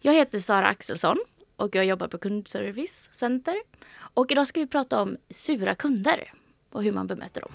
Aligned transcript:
Jag 0.00 0.14
heter 0.14 0.38
Sara 0.38 0.66
Axelsson 0.66 1.16
och 1.56 1.74
jag 1.74 1.84
jobbar 1.84 2.08
på 2.08 2.18
Kundservice 2.18 3.08
Center. 3.10 3.54
Och 4.14 4.32
idag 4.32 4.46
ska 4.46 4.60
vi 4.60 4.66
prata 4.66 5.02
om 5.02 5.16
sura 5.30 5.74
kunder 5.74 6.32
och 6.72 6.82
hur 6.82 6.92
man 6.92 7.06
bemöter 7.06 7.40
dem. 7.40 7.50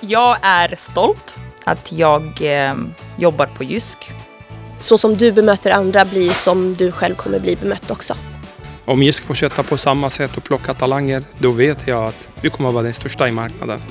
Jag 0.00 0.38
är 0.42 0.76
stolt 0.76 1.36
att 1.64 1.92
jag 1.92 2.22
eh, 2.42 2.76
jobbar 3.18 3.46
på 3.46 3.64
Jysk. 3.64 4.10
Så 4.78 4.98
som 4.98 5.16
du 5.16 5.32
bemöter 5.32 5.70
andra 5.70 6.04
blir 6.04 6.30
som 6.30 6.74
du 6.74 6.92
själv 6.92 7.14
kommer 7.14 7.38
bli 7.38 7.56
bemött 7.56 7.90
också. 7.90 8.14
Om 8.84 9.02
Jysk 9.02 9.24
fortsätter 9.24 9.62
på 9.62 9.78
samma 9.78 10.10
sätt 10.10 10.36
och 10.36 10.44
plocka 10.44 10.74
talanger, 10.74 11.24
då 11.38 11.50
vet 11.50 11.86
jag 11.86 12.04
att 12.04 12.28
vi 12.40 12.50
kommer 12.50 12.68
att 12.68 12.74
vara 12.74 12.84
den 12.84 12.94
största 12.94 13.28
i 13.28 13.32
marknaden. 13.32 13.82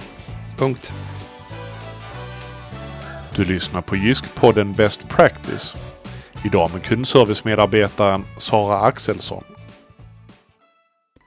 Punkt. 0.58 0.94
Du 3.36 3.46
lyssnar 3.46 3.82
på 3.82 3.96
Jysk-podden 3.96 4.76
Best 4.76 5.10
Practice. 5.10 5.76
Idag 6.46 6.70
med 6.74 6.84
kundservicemedarbetaren 6.84 8.24
Sara 8.38 8.80
Axelsson. 8.80 9.44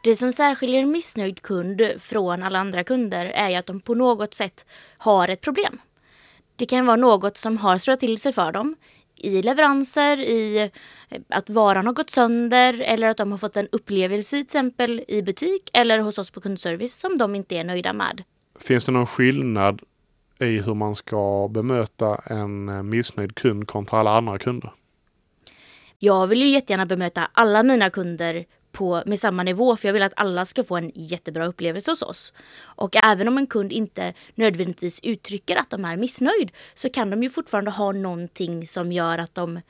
Det 0.05 0.16
som 0.16 0.32
särskiljer 0.32 0.82
en 0.82 0.91
missnöjd 0.91 1.42
kund 1.42 1.82
från 1.98 2.42
alla 2.42 2.59
andra 2.59 2.84
kunder 2.84 3.27
är 3.27 3.50
ju 3.50 3.56
att 3.56 3.66
de 3.66 3.80
på 3.80 3.95
något 3.95 4.34
sätt 4.34 4.66
har 4.98 5.28
ett 5.28 5.41
problem. 5.41 5.78
Det 6.56 6.66
kan 6.66 6.86
vara 6.86 6.96
något 6.96 7.36
som 7.36 7.58
har 7.58 7.78
strulat 7.78 8.00
till 8.00 8.19
sig 8.19 8.32
för 8.32 8.52
dem 8.52 8.77
i 9.16 9.42
leveranser, 9.42 10.20
i 10.20 10.70
att 11.28 11.50
varan 11.50 11.86
har 11.86 11.92
gått 11.92 12.10
sönder 12.10 12.80
eller 12.80 13.08
att 13.08 13.16
de 13.16 13.30
har 13.30 13.38
fått 13.38 13.56
en 13.56 13.69
upplevelse 13.72 14.30
till 14.30 14.44
exempel 14.44 15.05
i 15.08 15.22
butik 15.22 15.70
eller 15.72 15.98
hos 15.98 16.19
oss 16.19 16.30
på 16.30 16.41
kundservice 16.41 16.94
som 16.94 17.19
de 17.19 17.34
inte 17.34 17.56
är 17.56 17.64
nöjda 17.64 17.92
med. 17.92 18.22
Finns 18.60 18.84
det 18.84 18.92
någon 18.92 19.06
skillnad 19.06 19.83
i 20.41 20.60
hur 20.60 20.74
man 20.74 20.94
ska 20.94 21.48
bemöta 21.50 22.16
en 22.27 22.88
missnöjd 22.88 23.34
kund 23.34 23.69
kontra 23.69 23.98
alla 24.00 24.16
andra 24.16 24.38
kunder? 24.38 24.72
Jag 26.04 26.26
vill 26.26 26.42
ju 26.42 26.48
jättegärna 26.48 26.86
bemöta 26.86 27.28
alla 27.32 27.62
mina 27.62 27.90
kunder 27.90 28.44
på, 28.72 29.02
med 29.06 29.20
samma 29.20 29.42
nivå 29.42 29.77
för 29.77 29.88
jag 29.88 29.92
vill 29.92 30.02
att 30.02 30.12
alla 30.16 30.44
ska 30.44 30.64
få 30.64 30.77
en 30.77 30.92
jättebra 30.94 31.47
upplevelse 31.47 31.91
hos 31.91 32.02
oss. 32.02 32.33
Och 32.60 32.97
även 33.05 33.28
om 33.28 33.38
en 33.38 33.47
kund 33.47 33.72
inte 33.72 34.14
nödvändigtvis 34.34 35.00
uttrycker 35.02 35.56
att 35.56 35.70
de 35.70 35.84
är 35.84 35.97
missnöjd 35.97 36.52
så 36.75 36.88
kan 36.88 37.10
de 37.10 37.22
ju 37.22 37.30
fortfarande 37.30 37.70
ha 37.70 37.92
någonting 37.92 38.66
som 38.66 38.92
gör 38.92 39.19
att 39.19 39.34
de 39.34 39.60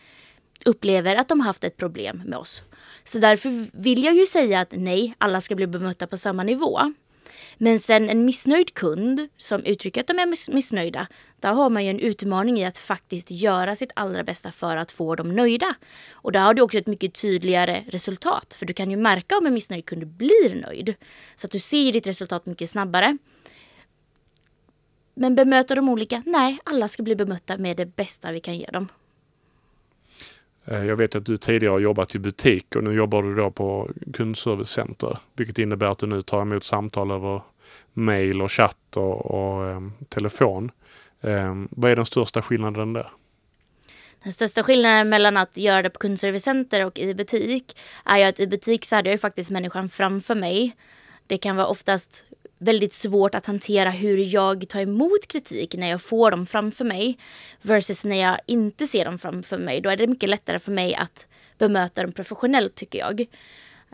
upplever 0.65 1.17
att 1.17 1.29
de 1.29 1.41
haft 1.41 1.65
ett 1.65 1.77
problem 1.77 2.23
med 2.25 2.39
oss. 2.39 2.63
Så 3.05 3.19
därför 3.19 3.67
vill 3.83 4.05
jag 4.05 4.15
ju 4.15 4.27
säga 4.27 4.61
att 4.61 4.75
nej, 4.77 5.15
alla 5.19 5.41
ska 5.41 5.55
bli 5.55 5.67
bemötta 5.67 6.07
på 6.07 6.17
samma 6.17 6.43
nivå. 6.43 6.81
Men 7.59 7.81
sen 7.81 8.09
en 8.09 8.25
missnöjd 8.25 8.75
kund 8.75 9.29
som 9.37 9.65
uttrycker 9.65 10.01
att 10.01 10.07
de 10.07 10.19
är 10.19 10.53
missnöjda, 10.55 11.07
där 11.41 11.53
har 11.53 11.71
man 11.71 11.85
ju 11.85 11.91
en 11.91 11.99
utmaning 11.99 12.59
i 12.59 12.65
att 12.65 12.79
faktiskt 12.79 13.31
göra 13.31 13.77
sitt 13.77 13.93
allra 13.97 14.25
bästa 14.25 14.53
för 14.53 14.77
att 14.77 14.93
få 14.93 15.15
dem 15.15 15.29
nöjda. 15.29 15.75
Och 16.13 16.33
där 16.33 16.41
har 16.41 16.55
du 16.55 16.63
också 16.63 16.79
ett 16.79 16.87
mycket 16.87 17.15
tydligare 17.23 17.85
resultat, 17.89 18.55
för 18.59 18.67
du 18.67 18.73
kan 18.73 18.91
ju 18.91 18.97
märka 18.97 19.39
om 19.39 19.47
en 19.47 19.55
missnöjd 19.55 19.87
kund 19.87 20.07
blir 20.07 20.61
nöjd. 20.63 20.95
Så 21.37 21.47
att 21.47 21.51
du 21.51 21.61
ser 21.61 21.93
ditt 21.93 22.07
resultat 22.07 22.47
mycket 22.47 22.71
snabbare. 22.71 23.19
Men 25.15 25.35
bemöter 25.35 25.77
de 25.77 25.89
olika? 25.89 26.23
Nej, 26.27 26.59
alla 26.65 26.89
ska 26.89 27.03
bli 27.03 27.17
bemötta 27.17 27.59
med 27.59 27.77
det 27.77 27.87
bästa 27.87 28.33
vi 28.33 28.41
kan 28.41 28.59
ge 28.59 28.67
dem. 28.67 28.89
Eh, 30.65 30.87
jag 30.87 30.97
vet 30.97 31.15
att 31.15 31.27
du 31.27 31.37
tidigare 31.37 31.73
har 31.73 31.81
jobbat 31.81 32.15
i 32.15 32.19
butik 32.19 32.77
och 32.77 32.85
nu 32.85 32.93
jobbar 32.93 33.23
du 33.23 33.35
då 33.35 33.51
på 33.51 33.91
kundservicecenter. 34.13 35.19
Vilket 35.37 35.59
innebär 35.59 35.87
att 35.87 35.99
du 35.99 36.07
nu 36.07 36.23
tar 36.23 36.43
emot 36.43 36.65
samtal 36.65 37.11
över 37.11 37.43
mail 37.93 38.43
och 38.43 38.53
chatt 38.53 38.97
och, 38.97 39.27
och 39.27 39.67
eh, 39.67 39.81
telefon. 40.09 40.71
Eh, 41.21 41.55
vad 41.71 41.91
är 41.91 41.97
den 41.97 42.07
största 42.07 42.43
skillnaden 42.43 42.93
där? 42.93 43.09
Den 44.23 44.33
största 44.33 44.63
skillnaden 44.63 45.09
mellan 45.09 45.37
att 45.37 45.57
göra 45.57 45.83
det 45.83 45.91
på 45.91 45.99
kundservicecenter 45.99 46.87
och 46.87 46.99
i 46.99 47.15
butik 47.15 47.77
är 48.05 48.19
ju 48.19 48.25
att 48.25 48.41
i 48.41 48.47
butik 48.47 48.85
så 48.85 48.97
hade 48.97 49.09
jag 49.09 49.15
ju 49.15 49.19
faktiskt 49.19 49.51
människan 49.51 49.89
framför 49.89 50.35
mig. 50.35 50.77
Det 51.27 51.39
kan 51.39 51.57
vara 51.57 51.67
oftast 51.67 52.25
väldigt 52.65 52.93
svårt 52.93 53.35
att 53.35 53.47
hantera 53.47 53.91
hur 53.91 54.19
jag 54.19 54.69
tar 54.69 54.81
emot 54.81 55.27
kritik 55.27 55.75
när 55.75 55.91
jag 55.91 56.03
får 56.03 56.31
dem 56.31 56.47
framför 56.47 56.85
mig. 56.85 57.19
Versus 57.63 58.05
när 58.05 58.21
jag 58.21 58.39
inte 58.47 58.87
ser 58.87 59.05
dem 59.05 59.19
framför 59.19 59.59
mig. 59.59 59.81
Då 59.81 59.91
är 59.91 59.97
det 59.97 60.07
mycket 60.07 60.29
lättare 60.29 60.59
för 60.59 60.73
mig 60.73 60.95
att 60.95 61.27
bemöta 61.59 62.03
dem 62.03 62.13
professionellt 62.13 62.75
tycker 62.75 62.99
jag. 62.99 63.21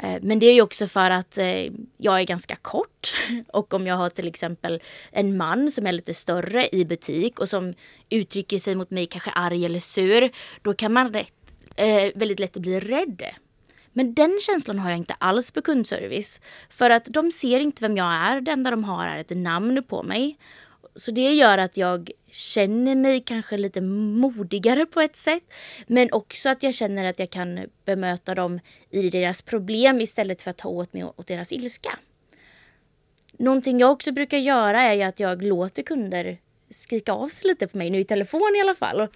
Eh, 0.03 0.19
men 0.23 0.39
det 0.39 0.47
är 0.47 0.55
ju 0.55 0.63
också 0.63 0.87
för 0.87 1.11
att 1.11 1.39
eh, 1.39 1.73
jag 1.97 2.21
är 2.21 2.25
ganska 2.25 2.57
kort. 2.57 3.15
Och 3.53 3.75
om 3.75 3.87
jag 3.87 3.97
har 3.97 4.11
till 4.11 4.29
exempel 4.29 4.83
en 5.13 5.37
man 5.37 5.71
som 5.71 5.87
är 5.87 5.93
lite 5.93 6.15
större 6.15 6.69
i 6.73 6.85
butik 6.85 7.39
och 7.39 7.49
som 7.49 7.75
uttrycker 8.11 8.59
sig 8.59 8.75
mot 8.75 8.91
mig 8.91 9.07
kanske 9.07 9.31
arg 9.31 9.65
eller 9.65 9.81
sur. 9.81 10.31
Då 10.63 10.75
kan 10.75 10.93
man 10.93 11.13
rätt, 11.13 11.35
eh, 11.77 12.11
väldigt 12.15 12.41
lätt 12.41 12.53
bli 12.57 12.81
rädd. 12.81 13.23
Men 13.93 14.15
den 14.15 14.39
känslan 14.41 14.79
har 14.79 14.91
jag 14.91 14.99
inte 14.99 15.15
alls 15.19 15.51
på 15.51 15.63
kundservice. 15.63 16.41
För 16.69 16.91
att 16.91 17.05
de 17.05 17.33
ser 17.33 17.61
inte 17.61 17.83
vem 17.83 17.97
jag 17.97 18.13
är. 18.13 18.41
Det 18.41 18.51
enda 18.51 18.71
de 18.71 18.85
har 18.85 19.07
är 19.07 19.19
ett 19.19 19.37
namn 19.37 19.83
på 19.83 20.03
mig. 20.03 20.39
Så 20.95 21.11
det 21.11 21.33
gör 21.35 21.59
att 21.59 21.77
jag 21.77 22.11
känner 22.31 22.97
mig 22.97 23.21
kanske 23.21 23.57
lite 23.57 23.81
modigare 23.81 24.87
på 24.87 25.01
ett 25.01 25.17
sätt. 25.17 25.43
Men 25.87 26.13
också 26.13 26.49
att 26.49 26.63
jag 26.63 26.75
känner 26.75 27.05
att 27.05 27.19
jag 27.19 27.31
kan 27.31 27.61
bemöta 27.85 28.35
dem 28.35 28.61
i 28.91 29.11
deras 29.11 29.43
problem 29.43 30.01
istället 30.01 30.43
för 30.43 30.51
att 30.51 30.59
ta 30.59 30.69
åt 30.69 30.93
mig 30.93 31.05
åt 31.05 31.27
deras 31.27 31.53
ilska. 31.53 31.99
Någonting 33.39 33.79
jag 33.79 33.91
också 33.91 34.13
brukar 34.13 34.39
göra 34.39 34.83
är 34.83 35.07
att 35.07 35.21
jag 35.21 35.43
låter 35.43 35.83
kunder 35.83 36.39
skrika 36.71 37.13
av 37.13 37.29
sig 37.29 37.49
lite 37.49 37.67
på 37.67 37.79
mig, 37.79 37.91
nu 37.91 37.99
i 37.99 38.05
telefon 38.05 38.55
i 38.57 38.61
alla 38.61 38.75
fall. 38.75 39.09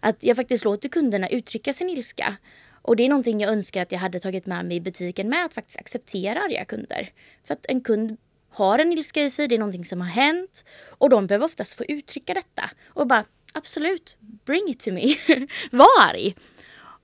Att 0.00 0.24
jag 0.24 0.36
faktiskt 0.36 0.64
låter 0.64 0.88
kunderna 0.88 1.28
uttrycka 1.28 1.72
sin 1.72 1.90
ilska. 1.90 2.36
Och 2.82 2.96
det 2.96 3.02
är 3.02 3.08
någonting 3.08 3.40
jag 3.40 3.52
önskar 3.52 3.82
att 3.82 3.92
jag 3.92 3.98
hade 3.98 4.20
tagit 4.20 4.46
med 4.46 4.64
mig 4.64 4.76
i 4.76 4.80
butiken 4.80 5.28
med 5.28 5.44
att 5.44 5.54
faktiskt 5.54 5.78
acceptera 5.78 6.40
arga 6.40 6.64
kunder. 6.64 7.08
För 7.44 7.54
att 7.54 7.66
en 7.68 7.80
kund 7.80 8.16
har 8.50 8.78
en 8.78 8.92
ilska 8.92 9.22
i 9.22 9.30
sig, 9.30 9.48
det 9.48 9.54
är 9.54 9.58
någonting 9.58 9.84
som 9.84 10.00
har 10.00 10.08
hänt 10.08 10.64
och 10.88 11.10
de 11.10 11.26
behöver 11.26 11.44
oftast 11.44 11.74
få 11.74 11.84
uttrycka 11.84 12.34
detta. 12.34 12.70
Och 12.86 13.06
bara 13.06 13.24
absolut, 13.52 14.16
bring 14.20 14.68
it 14.68 14.80
to 14.80 14.92
me. 14.92 15.14
Var 15.70 15.86
arg. 16.00 16.34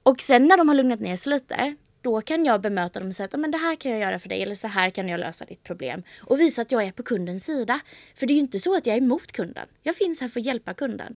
Och 0.03 0.21
sen 0.21 0.47
när 0.47 0.56
de 0.56 0.69
har 0.69 0.75
lugnat 0.75 1.00
ner 1.00 1.17
sig 1.17 1.33
lite, 1.33 1.77
då 2.03 2.21
kan 2.21 2.44
jag 2.44 2.61
bemöta 2.61 3.00
dem 3.00 3.09
och 3.09 3.15
säga 3.15 3.28
att 3.33 3.41
men 3.41 3.50
det 3.50 3.59
här 3.59 3.77
kan 3.77 3.91
jag 3.93 4.00
göra 4.00 4.19
för 4.19 4.28
dig 4.28 4.43
eller 4.43 4.55
så 4.55 4.69
här 4.69 4.91
kan 4.91 5.09
jag 5.09 5.21
lösa 5.21 5.44
ditt 5.44 5.65
problem. 5.65 6.03
Och 6.21 6.41
visa 6.41 6.62
att 6.62 6.72
jag 6.72 6.83
är 6.83 6.93
på 6.93 7.03
kundens 7.03 7.44
sida. 7.44 7.81
För 8.15 8.27
det 8.27 8.33
är 8.33 8.34
ju 8.34 8.41
inte 8.41 8.59
så 8.59 8.77
att 8.77 8.87
jag 8.87 8.97
är 8.97 9.00
emot 9.00 9.33
kunden. 9.33 9.69
Jag 9.83 9.97
finns 9.97 10.21
här 10.21 10.28
för 10.28 10.41
att 10.41 10.47
hjälpa 10.47 10.75
kunden. 10.75 11.15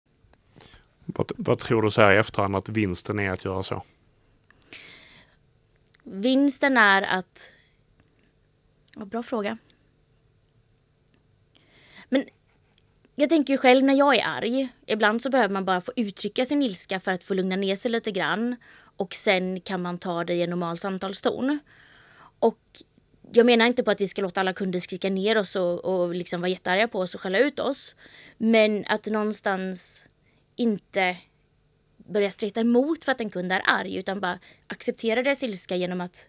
Vad, 1.05 1.33
vad 1.37 1.59
tror 1.59 1.83
du 1.83 1.91
så 1.91 2.01
här 2.01 2.15
i 2.15 2.17
efterhand 2.17 2.57
att 2.57 2.69
vinsten 2.69 3.19
är 3.19 3.31
att 3.31 3.45
göra 3.45 3.63
så? 3.63 3.83
Vinsten 6.11 6.77
är 6.77 7.03
att... 7.03 7.53
Vad 8.95 9.09
bra 9.09 9.23
fråga. 9.23 9.59
Men 12.09 12.25
jag 13.15 13.29
tänker 13.29 13.55
ju 13.55 13.59
själv 13.59 13.85
när 13.85 13.95
jag 13.95 14.17
är 14.17 14.27
arg. 14.27 14.69
Ibland 14.87 15.23
så 15.23 15.31
behöver 15.31 15.53
man 15.53 15.65
bara 15.65 15.81
få 15.81 15.93
uttrycka 15.97 16.45
sin 16.45 16.63
ilska 16.63 17.01
för 17.01 17.13
att 17.13 17.25
få 17.25 17.35
lugna 17.35 17.57
ner 17.57 17.77
sig 17.77 17.91
lite 17.91 18.11
grann. 18.11 18.57
Och 18.97 19.15
sen 19.15 19.61
kan 19.61 19.83
man 19.83 19.99
ta 19.99 20.25
det 20.25 20.35
i 20.35 20.43
en 20.43 20.51
normal 20.51 20.79
samtalston. 20.79 21.59
Och 22.39 22.59
jag 23.33 23.47
menar 23.47 23.67
inte 23.67 23.83
på 23.83 23.91
att 23.91 24.01
vi 24.01 24.09
ska 24.09 24.23
låta 24.23 24.41
alla 24.41 24.53
kunder 24.53 24.81
skrika 24.81 25.11
ner 25.11 25.39
oss 25.39 25.57
och, 25.57 25.85
och 25.85 26.15
liksom 26.15 26.41
vara 26.41 26.49
jättearga 26.49 26.89
på 26.89 27.01
oss 27.01 27.15
och 27.15 27.21
skälla 27.21 27.39
ut 27.39 27.61
oss. 27.61 27.95
Men 28.39 28.85
att 28.89 29.07
någonstans 29.07 30.09
inte 30.57 31.17
börja 32.09 32.31
streta 32.31 32.61
emot 32.61 33.05
för 33.05 33.13
att 33.13 33.21
en 33.21 33.31
kund 33.31 33.53
är 33.53 33.63
arg 33.65 33.97
utan 33.97 34.21
bara 34.21 34.39
acceptera 34.67 35.23
deras 35.23 35.43
ilska 35.43 35.77
genom 35.77 36.01
att 36.01 36.29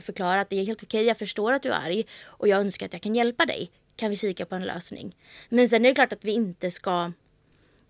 förklara, 0.00 0.40
att 0.40 0.50
det 0.50 0.60
är 0.60 0.64
helt 0.64 0.82
okej, 0.82 1.04
jag 1.04 1.18
förstår 1.18 1.52
att 1.52 1.62
du 1.62 1.68
är 1.68 1.86
arg 1.86 2.04
och 2.24 2.48
jag 2.48 2.60
önskar 2.60 2.86
att 2.86 2.92
jag 2.92 3.02
kan 3.02 3.14
hjälpa 3.14 3.46
dig. 3.46 3.70
Kan 3.96 4.10
vi 4.10 4.16
kika 4.16 4.46
på 4.46 4.54
en 4.54 4.64
lösning? 4.64 5.16
Men 5.48 5.68
sen 5.68 5.84
är 5.84 5.88
det 5.88 5.94
klart 5.94 6.12
att 6.12 6.24
vi 6.24 6.32
inte 6.32 6.70
ska 6.70 7.12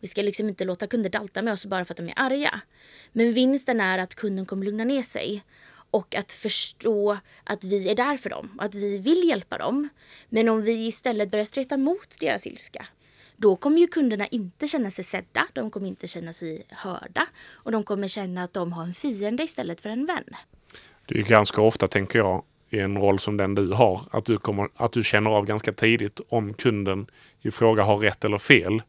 vi 0.00 0.08
ska 0.08 0.22
liksom 0.22 0.48
inte 0.48 0.64
låta 0.64 0.86
kunder 0.86 1.10
dalta 1.10 1.42
med 1.42 1.52
oss 1.52 1.66
bara 1.66 1.84
för 1.84 1.92
att 1.92 1.96
de 1.96 2.08
är 2.08 2.14
arga. 2.16 2.60
Men 3.12 3.32
vinsten 3.32 3.80
är 3.80 3.98
att 3.98 4.14
kunden 4.14 4.46
kommer 4.46 4.64
lugna 4.64 4.84
ner 4.84 5.02
sig 5.02 5.44
och 5.90 6.14
att 6.14 6.32
förstå 6.32 7.18
att 7.44 7.64
vi 7.64 7.88
är 7.88 7.94
där 7.94 8.16
för 8.16 8.30
dem 8.30 8.54
och 8.58 8.64
att 8.64 8.74
vi 8.74 8.98
vill 8.98 9.28
hjälpa 9.28 9.58
dem. 9.58 9.88
Men 10.28 10.48
om 10.48 10.62
vi 10.62 10.86
istället 10.86 11.30
börjar 11.30 11.44
streta 11.44 11.74
emot 11.74 12.16
deras 12.20 12.46
ilska 12.46 12.86
då 13.40 13.56
kommer 13.56 13.78
ju 13.78 13.86
kunderna 13.86 14.26
inte 14.26 14.66
känna 14.68 14.90
sig 14.90 15.04
sedda, 15.04 15.46
de 15.52 15.70
kommer 15.70 15.88
inte 15.88 16.06
känna 16.06 16.32
sig 16.32 16.66
hörda 16.70 17.26
och 17.50 17.72
de 17.72 17.84
kommer 17.84 18.08
känna 18.08 18.42
att 18.42 18.52
de 18.52 18.72
har 18.72 18.82
en 18.82 18.94
fiende 18.94 19.42
istället 19.42 19.80
för 19.80 19.88
en 19.88 20.06
vän. 20.06 20.24
Det 21.06 21.18
är 21.18 21.22
ganska 21.22 21.62
ofta, 21.62 21.88
tänker 21.88 22.18
jag, 22.18 22.42
i 22.70 22.78
en 22.78 22.98
roll 22.98 23.18
som 23.18 23.36
den 23.36 23.54
du 23.54 23.72
har, 23.72 24.02
att 24.10 24.24
du, 24.24 24.38
kommer, 24.38 24.68
att 24.76 24.92
du 24.92 25.04
känner 25.04 25.30
av 25.30 25.46
ganska 25.46 25.72
tidigt 25.72 26.20
om 26.28 26.54
kunden 26.54 27.06
i 27.40 27.50
fråga 27.50 27.82
har 27.82 27.96
rätt 27.96 28.24
eller 28.24 28.38
fel. 28.38 28.82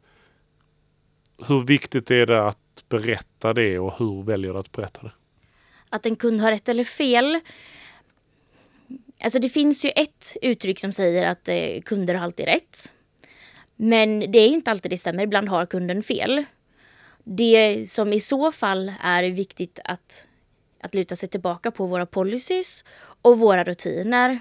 Hur 1.48 1.60
viktigt 1.66 2.12
är 2.12 2.26
det 2.26 2.48
att 2.48 2.84
berätta 2.90 3.54
det 3.54 3.80
och 3.80 3.94
hur 4.00 4.24
väljer 4.24 4.54
du 4.54 4.60
att 4.60 4.72
berätta 4.72 5.02
det? 5.04 5.12
Att 5.90 6.06
en 6.06 6.16
kund 6.16 6.42
har 6.42 6.52
rätt 6.52 6.70
eller 6.70 6.84
fel? 6.84 7.40
Alltså 9.24 9.40
det 9.40 9.50
finns 9.50 9.86
ju 9.86 9.90
ett 9.90 10.38
uttryck 10.42 10.80
som 10.80 10.94
säger 10.94 11.26
att 11.26 11.50
eh, 11.50 11.82
kunder 11.86 12.16
har 12.16 12.24
alltid 12.24 12.46
rätt. 12.46 12.92
Men 13.82 14.32
det 14.32 14.40
är 14.40 14.48
inte 14.48 14.72
alltid 14.72 14.92
det 14.92 14.98
stämmer. 14.98 15.24
Ibland 15.24 15.50
har 15.50 15.66
kunden 15.66 16.04
fel. 16.04 16.46
Det 17.24 17.90
som 17.90 18.14
i 18.14 18.20
så 18.20 18.52
fall 18.52 18.94
är 19.02 19.24
viktigt 19.24 19.80
att 19.84 20.26
att 20.82 20.96
luta 20.96 21.16
sig 21.16 21.30
tillbaka 21.30 21.72
på 21.72 21.86
våra 21.86 22.06
policies 22.06 22.84
och 23.22 23.40
våra 23.40 23.64
rutiner 23.64 24.40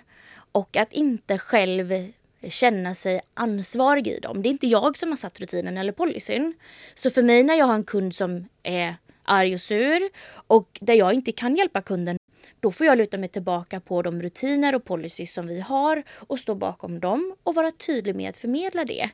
och 0.52 0.76
att 0.76 0.92
inte 0.92 1.38
själv 1.38 2.12
känna 2.48 2.94
sig 2.94 3.20
ansvarig 3.34 4.08
i 4.08 4.20
dem. 4.20 4.42
Det 4.42 4.48
är 4.48 4.50
inte 4.50 4.66
jag 4.66 4.98
som 4.98 5.08
har 5.08 5.16
satt 5.16 5.40
rutinen 5.40 5.78
eller 5.78 5.92
policyn. 5.92 6.54
Så 6.94 7.10
för 7.10 7.22
mig 7.22 7.42
när 7.42 7.54
jag 7.54 7.66
har 7.66 7.74
en 7.74 7.84
kund 7.84 8.14
som 8.14 8.48
är 8.62 8.94
arg 9.24 9.54
och 9.54 9.60
sur 9.60 10.10
och 10.46 10.78
där 10.80 10.94
jag 10.94 11.12
inte 11.12 11.32
kan 11.32 11.56
hjälpa 11.56 11.82
kunden 11.82 12.17
då 12.60 12.72
får 12.72 12.86
jag 12.86 12.98
luta 12.98 13.18
mig 13.18 13.28
tillbaka 13.28 13.80
på 13.80 14.02
de 14.02 14.22
rutiner 14.22 14.74
och 14.74 14.84
policies 14.84 15.34
som 15.34 15.46
vi 15.46 15.60
har 15.60 16.02
och 16.16 16.38
stå 16.38 16.54
bakom 16.54 17.00
dem 17.00 17.36
och 17.42 17.54
vara 17.54 17.70
tydlig 17.70 18.16
med 18.16 18.30
att 18.30 18.36
förmedla 18.36 18.84
det. 18.84 19.10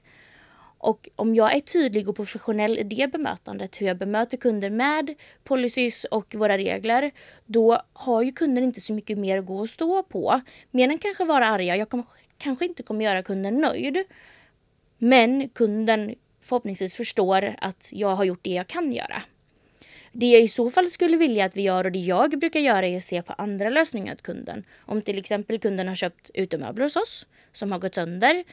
Och 0.78 1.08
om 1.16 1.34
jag 1.34 1.54
är 1.54 1.60
tydlig 1.60 2.08
och 2.08 2.16
professionell 2.16 2.78
i 2.78 2.82
det 2.82 3.12
bemötandet, 3.12 3.80
hur 3.80 3.86
jag 3.86 3.98
bemöter 3.98 4.36
kunder 4.36 4.70
med 4.70 5.14
policies 5.44 6.04
och 6.04 6.34
våra 6.34 6.58
regler, 6.58 7.10
då 7.46 7.82
har 7.92 8.22
ju 8.22 8.32
kunden 8.32 8.64
inte 8.64 8.80
så 8.80 8.92
mycket 8.92 9.18
mer 9.18 9.38
att 9.38 9.46
gå 9.46 9.58
och 9.58 9.70
stå 9.70 10.02
på. 10.02 10.40
Mer 10.70 10.88
än 10.88 10.98
kanske 10.98 11.24
vara 11.24 11.46
arga. 11.46 11.76
Jag 11.76 11.88
kommer, 11.88 12.06
kanske 12.38 12.64
inte 12.64 12.82
kommer 12.82 13.04
göra 13.04 13.22
kunden 13.22 13.60
nöjd. 13.60 14.04
Men 14.98 15.48
kunden 15.48 16.14
förhoppningsvis 16.42 16.94
förstår 16.94 17.54
att 17.58 17.90
jag 17.92 18.16
har 18.16 18.24
gjort 18.24 18.40
det 18.42 18.54
jag 18.54 18.66
kan 18.66 18.92
göra. 18.92 19.22
Det 20.16 20.26
jag 20.26 20.42
i 20.42 20.48
så 20.48 20.70
fall 20.70 20.86
skulle 20.86 21.16
vilja 21.16 21.44
att 21.44 21.56
vi 21.56 21.62
gör 21.62 21.84
och 21.84 21.92
det 21.92 21.98
jag 21.98 22.38
brukar 22.38 22.60
göra 22.60 22.86
är 22.86 22.96
att 22.96 23.02
se 23.02 23.22
på 23.22 23.32
andra 23.32 23.68
lösningar 23.68 24.14
åt 24.14 24.22
kunden. 24.22 24.64
Om 24.78 25.02
till 25.02 25.18
exempel 25.18 25.58
kunden 25.58 25.88
har 25.88 25.94
köpt 25.94 26.30
utemöbler 26.34 26.84
hos 26.84 26.96
oss 26.96 27.26
som 27.52 27.72
har 27.72 27.78
gått 27.78 27.94
sönder. 27.94 28.44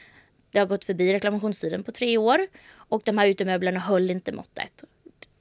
Det 0.51 0.59
har 0.59 0.65
gått 0.65 0.85
förbi 0.85 1.13
reklamationstiden 1.13 1.83
på 1.83 1.91
tre 1.91 2.17
år 2.17 2.47
och 2.73 3.01
de 3.05 3.17
här 3.17 3.27
utemöblerna 3.27 3.79
höll 3.79 4.09
inte 4.09 4.31
måttet. 4.31 4.83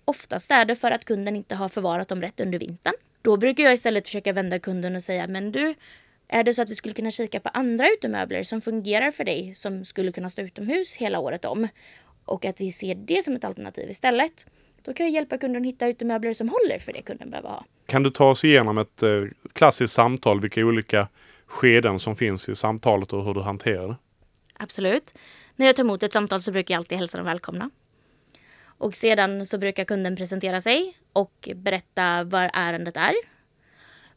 Oftast 0.04 0.50
är 0.50 0.64
det 0.64 0.76
för 0.76 0.90
att 0.90 1.04
kunden 1.04 1.36
inte 1.36 1.54
har 1.54 1.68
förvarat 1.68 2.08
dem 2.08 2.22
rätt 2.22 2.40
under 2.40 2.58
vintern. 2.58 2.94
Då 3.22 3.36
brukar 3.36 3.64
jag 3.64 3.74
istället 3.74 4.08
försöka 4.08 4.32
vända 4.32 4.58
kunden 4.58 4.96
och 4.96 5.02
säga 5.02 5.26
men 5.26 5.52
du, 5.52 5.74
är 6.28 6.44
det 6.44 6.54
så 6.54 6.62
att 6.62 6.70
vi 6.70 6.74
skulle 6.74 6.94
kunna 6.94 7.10
kika 7.10 7.40
på 7.40 7.48
andra 7.48 7.88
utemöbler 7.88 8.42
som 8.42 8.60
fungerar 8.60 9.10
för 9.10 9.24
dig 9.24 9.54
som 9.54 9.84
skulle 9.84 10.12
kunna 10.12 10.30
stå 10.30 10.42
utomhus 10.42 10.96
hela 10.96 11.18
året 11.18 11.44
om? 11.44 11.68
Och 12.24 12.44
att 12.44 12.60
vi 12.60 12.72
ser 12.72 12.94
det 12.94 13.24
som 13.24 13.36
ett 13.36 13.44
alternativ 13.44 13.90
istället. 13.90 14.46
Då 14.82 14.92
kan 14.92 15.06
jag 15.06 15.12
hjälpa 15.14 15.38
kunden 15.38 15.62
att 15.62 15.68
hitta 15.68 15.88
utemöbler 15.88 16.34
som 16.34 16.48
håller 16.48 16.78
för 16.78 16.92
det 16.92 17.02
kunden 17.02 17.30
behöver 17.30 17.48
ha. 17.48 17.64
Kan 17.86 18.02
du 18.02 18.10
ta 18.10 18.30
oss 18.30 18.44
igenom 18.44 18.78
ett 18.78 19.02
eh, 19.02 19.24
klassiskt 19.52 19.94
samtal, 19.94 20.40
vilka 20.40 20.60
olika 20.60 21.08
skeden 21.46 22.00
som 22.00 22.16
finns 22.16 22.48
i 22.48 22.54
samtalet 22.54 23.12
och 23.12 23.24
hur 23.24 23.34
du 23.34 23.40
hanterar 23.40 23.88
det? 23.88 23.96
Absolut. 24.54 25.14
När 25.56 25.66
jag 25.66 25.76
tar 25.76 25.82
emot 25.82 26.02
ett 26.02 26.12
samtal 26.12 26.40
så 26.40 26.52
brukar 26.52 26.74
jag 26.74 26.78
alltid 26.78 26.98
hälsa 26.98 27.18
dem 27.18 27.26
välkomna. 27.26 27.70
Och 28.62 28.94
sedan 28.94 29.46
så 29.46 29.58
brukar 29.58 29.84
kunden 29.84 30.16
presentera 30.16 30.60
sig 30.60 30.96
och 31.12 31.48
berätta 31.54 32.24
vad 32.24 32.50
ärendet 32.52 32.96
är. 32.96 33.14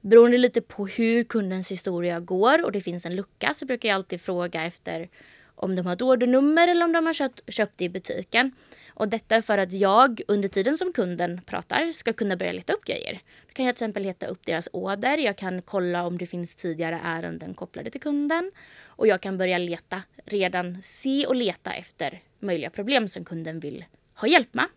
Beroende 0.02 0.38
lite 0.38 0.62
på 0.62 0.88
hur 0.88 1.24
kundens 1.24 1.72
historia 1.72 2.20
går 2.20 2.66
och 2.66 2.72
det 2.72 2.82
finns 2.82 3.06
en 3.06 3.16
lucka 3.16 3.54
så 3.54 3.66
brukar 3.66 3.90
jag 3.90 3.96
alltid 3.96 4.22
fråga 4.22 4.64
efter 4.64 5.10
om 5.56 5.76
de 5.76 5.86
har 5.86 5.94
ett 5.94 6.02
ordernummer 6.02 6.68
eller 6.68 6.86
om 6.86 6.92
de 6.92 7.06
har 7.06 7.14
köpt, 7.14 7.54
köpt 7.54 7.74
det 7.78 7.86
i 7.86 7.90
butiken. 7.90 8.52
Och 8.96 9.08
detta 9.08 9.36
är 9.36 9.42
för 9.42 9.58
att 9.58 9.74
jag 9.74 10.22
under 10.28 10.48
tiden 10.48 10.78
som 10.78 10.94
kunden 10.94 11.42
pratar 11.46 11.92
ska 11.92 12.14
kunna 12.14 12.38
börja 12.38 12.52
leta 12.52 12.74
upp 12.74 12.86
grejer. 12.86 13.20
Då 13.48 13.54
kan 13.54 13.66
jag 13.66 13.76
till 13.76 13.86
exempel 13.86 14.04
leta 14.04 14.28
upp 14.28 14.46
deras 14.46 14.70
order. 14.74 15.18
Jag 15.18 15.38
kan 15.38 15.62
kolla 15.62 16.06
om 16.06 16.18
det 16.18 16.26
finns 16.26 16.56
tidigare 16.56 17.00
ärenden 17.04 17.54
kopplade 17.54 17.90
till 17.90 18.02
kunden. 18.02 18.52
Och 18.86 19.08
jag 19.08 19.22
kan 19.22 19.38
börja 19.38 19.58
leta, 19.58 20.02
redan 20.26 20.82
se 20.82 21.26
och 21.26 21.36
leta 21.36 21.74
efter 21.74 22.22
möjliga 22.40 22.70
problem 22.70 23.08
som 23.08 23.26
kunden 23.26 23.60
vill 23.60 23.86
ha 24.16 24.28
hjälp 24.28 24.54
med. 24.54 24.68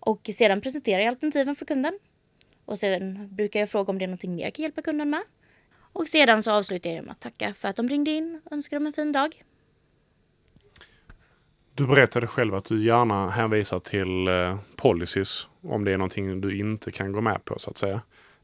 Och 0.00 0.30
sedan 0.34 0.60
presenterar 0.60 0.98
jag 1.02 1.08
alternativen 1.08 1.56
för 1.56 1.64
kunden. 1.64 1.98
Och 2.64 2.78
sen 2.78 3.28
brukar 3.34 3.60
jag 3.60 3.70
fråga 3.70 3.90
om 3.90 3.98
det 3.98 4.04
är 4.04 4.06
någonting 4.06 4.34
mer 4.34 4.44
jag 4.44 4.54
kan 4.54 4.62
hjälpa 4.62 4.82
kunden 4.82 5.10
med. 5.10 5.22
Och 5.92 6.08
sedan 6.08 6.42
så 6.42 6.50
avslutar 6.50 6.90
jag 6.90 7.04
med 7.04 7.12
att 7.12 7.20
tacka 7.20 7.54
för 7.54 7.68
att 7.68 7.76
de 7.76 7.88
ringde 7.88 8.10
in 8.10 8.40
och 8.44 8.52
önskar 8.52 8.76
dem 8.76 8.86
en 8.86 8.92
fin 8.92 9.12
dag. 9.12 9.44
Du 11.74 11.86
berättade 11.86 12.26
själv 12.26 12.54
att 12.54 12.64
du 12.64 12.84
gärna 12.84 13.30
hänvisar 13.30 13.78
till 13.78 14.28
eh, 14.28 14.58
policies 14.76 15.46
om 15.62 15.84
det 15.84 15.92
är 15.92 15.98
någonting 15.98 16.40
du 16.40 16.58
inte 16.58 16.92
kan 16.92 17.12
gå 17.12 17.20
med 17.20 17.44
på 17.44 17.58
så 17.58 17.70
att 17.70 17.78
säga. 17.78 18.00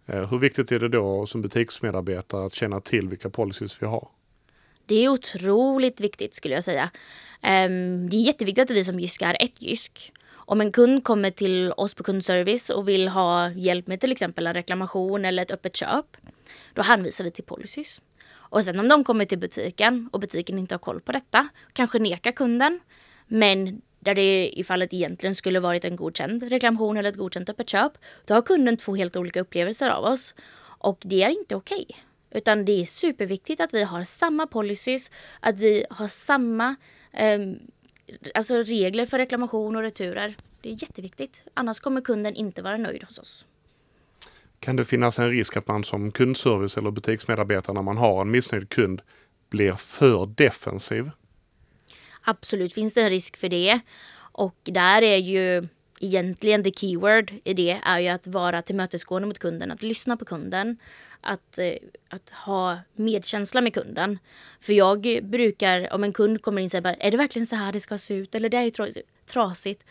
Eh, 0.07 0.31
hur 0.31 0.39
viktigt 0.39 0.73
är 0.73 0.79
det 0.79 0.89
då 0.89 1.27
som 1.27 1.43
butiksmedarbetare 1.43 2.47
att 2.47 2.55
känna 2.55 2.81
till 2.81 3.09
vilka 3.09 3.31
policies 3.31 3.83
vi 3.83 3.87
har? 3.87 4.09
Det 4.87 5.05
är 5.05 5.09
otroligt 5.09 6.01
viktigt 6.01 6.35
skulle 6.35 6.55
jag 6.55 6.65
säga. 6.65 6.91
Um, 7.43 8.11
det 8.11 8.17
är 8.17 8.27
jätteviktigt 8.27 8.71
att 8.71 8.77
vi 8.77 8.85
som 8.85 9.01
Jysk 9.01 9.23
är 9.23 9.37
ett 9.41 9.63
Jysk. 9.63 10.13
Om 10.33 10.61
en 10.61 10.73
kund 10.73 11.05
kommer 11.05 11.31
till 11.31 11.73
oss 11.77 11.95
på 11.95 12.03
kundservice 12.03 12.71
och 12.71 12.89
vill 12.89 13.09
ha 13.09 13.51
hjälp 13.51 13.87
med 13.87 14.01
till 14.01 14.13
exempel 14.13 14.47
en 14.47 14.55
reklamation 14.55 15.25
eller 15.25 15.43
ett 15.43 15.51
öppet 15.51 15.77
köp, 15.77 16.17
då 16.75 16.83
hänvisar 16.83 17.25
vi 17.25 17.31
till 17.31 17.45
policies. 17.45 18.01
Och 18.55 18.65
sen 18.65 18.81
om 18.81 18.89
de 18.89 19.05
kommer 19.05 19.25
till 19.25 19.39
butiken 19.39 20.09
och 20.13 20.21
butiken 20.21 20.59
inte 20.59 20.75
har 20.75 20.79
koll 20.79 21.01
på 21.01 21.13
detta, 21.13 21.49
kanske 21.73 21.99
nekar 21.99 22.33
kunden, 22.33 22.81
men 23.27 23.83
där 24.01 24.15
det 24.15 24.49
i 24.59 24.65
fallet 24.65 24.95
egentligen 24.95 25.35
skulle 25.35 25.61
varit 25.61 25.85
en 25.85 25.97
godkänd 25.97 26.43
reklamation 26.43 26.97
eller 26.97 27.09
ett 27.09 27.17
godkänt 27.17 27.49
öppet 27.49 27.71
köp, 27.71 27.93
då 28.25 28.35
har 28.35 28.43
kunden 28.43 28.77
två 28.77 28.97
helt 28.97 29.17
olika 29.17 29.41
upplevelser 29.41 29.91
av 29.91 30.05
oss. 30.05 30.35
Och 30.79 31.03
det 31.05 31.23
är 31.23 31.31
inte 31.31 31.57
okej. 31.57 31.87
Okay. 31.89 32.01
Utan 32.31 32.65
det 32.65 32.83
är 32.83 32.87
superviktigt 32.87 33.61
att 33.61 33.75
vi 33.75 33.83
har 33.83 34.05
samma 34.05 34.47
policies, 34.47 35.11
att 35.41 35.61
vi 35.61 35.85
har 35.91 36.09
samma 36.09 36.77
eh, 37.13 37.39
alltså 38.35 38.55
regler 38.55 39.07
för 39.07 39.19
reklamation 39.19 39.77
och 39.77 39.83
returer. 39.83 40.37
Det 40.61 40.69
är 40.71 40.83
jätteviktigt. 40.83 41.45
Annars 41.55 41.81
kommer 41.81 42.01
kunden 42.01 42.35
inte 42.35 42.63
vara 42.63 42.77
nöjd 42.77 43.03
hos 43.05 43.19
oss. 43.19 43.47
Kan 44.65 44.77
det 44.77 44.85
finnas 44.85 45.19
en 45.19 45.31
risk 45.31 45.57
att 45.57 45.69
man 45.69 45.85
som 45.85 46.13
kundservice 46.13 46.77
eller 46.77 46.91
butiksmedarbetare 46.91 47.75
när 47.75 47.83
man 47.83 47.97
har 47.97 48.21
en 48.21 48.31
missnöjd 48.31 48.69
kund 48.69 49.03
blir 49.51 49.73
för 49.73 50.27
defensiv? 50.27 51.11
Absolut 52.23 52.75
finns 52.75 52.95
det 52.95 53.03
en 53.03 53.11
risk 53.11 53.37
för 53.37 53.49
det. 53.49 53.81
Och 54.17 54.57
där 54.63 55.03
är 55.03 55.17
ju 55.17 55.69
egentligen 56.01 56.65
the 56.65 56.71
keyword 56.71 57.33
i 57.45 57.55
det 57.55 57.81
är 57.85 57.99
ju 57.99 58.09
att 58.09 58.27
vara 58.27 58.63
tillmötesgående 58.63 59.29
mot 59.29 59.39
kunden, 59.39 59.71
att 59.71 59.83
lyssna 59.83 60.17
på 60.17 60.25
kunden, 60.25 60.77
att, 61.21 61.59
eh, 61.59 61.75
att 62.09 62.31
ha 62.31 62.79
medkänsla 62.95 63.61
med 63.61 63.75
kunden. 63.75 64.19
För 64.61 64.73
jag 64.73 65.19
brukar, 65.23 65.93
om 65.93 66.05
en 66.05 66.13
kund 66.13 66.43
kommer 66.43 66.63
in 66.63 66.67
och 66.67 66.71
säger 66.71 66.97
är 67.01 67.11
det 67.11 67.17
verkligen 67.17 67.47
så 67.47 67.57
här 67.57 67.73
det 67.73 67.81
ska 67.81 67.99
se 67.99 68.15
ut? 68.15 68.35
Eller 68.35 68.49
det 68.49 68.57
är 68.57 68.63
ju 68.63 69.03
trasigt. 69.27 69.85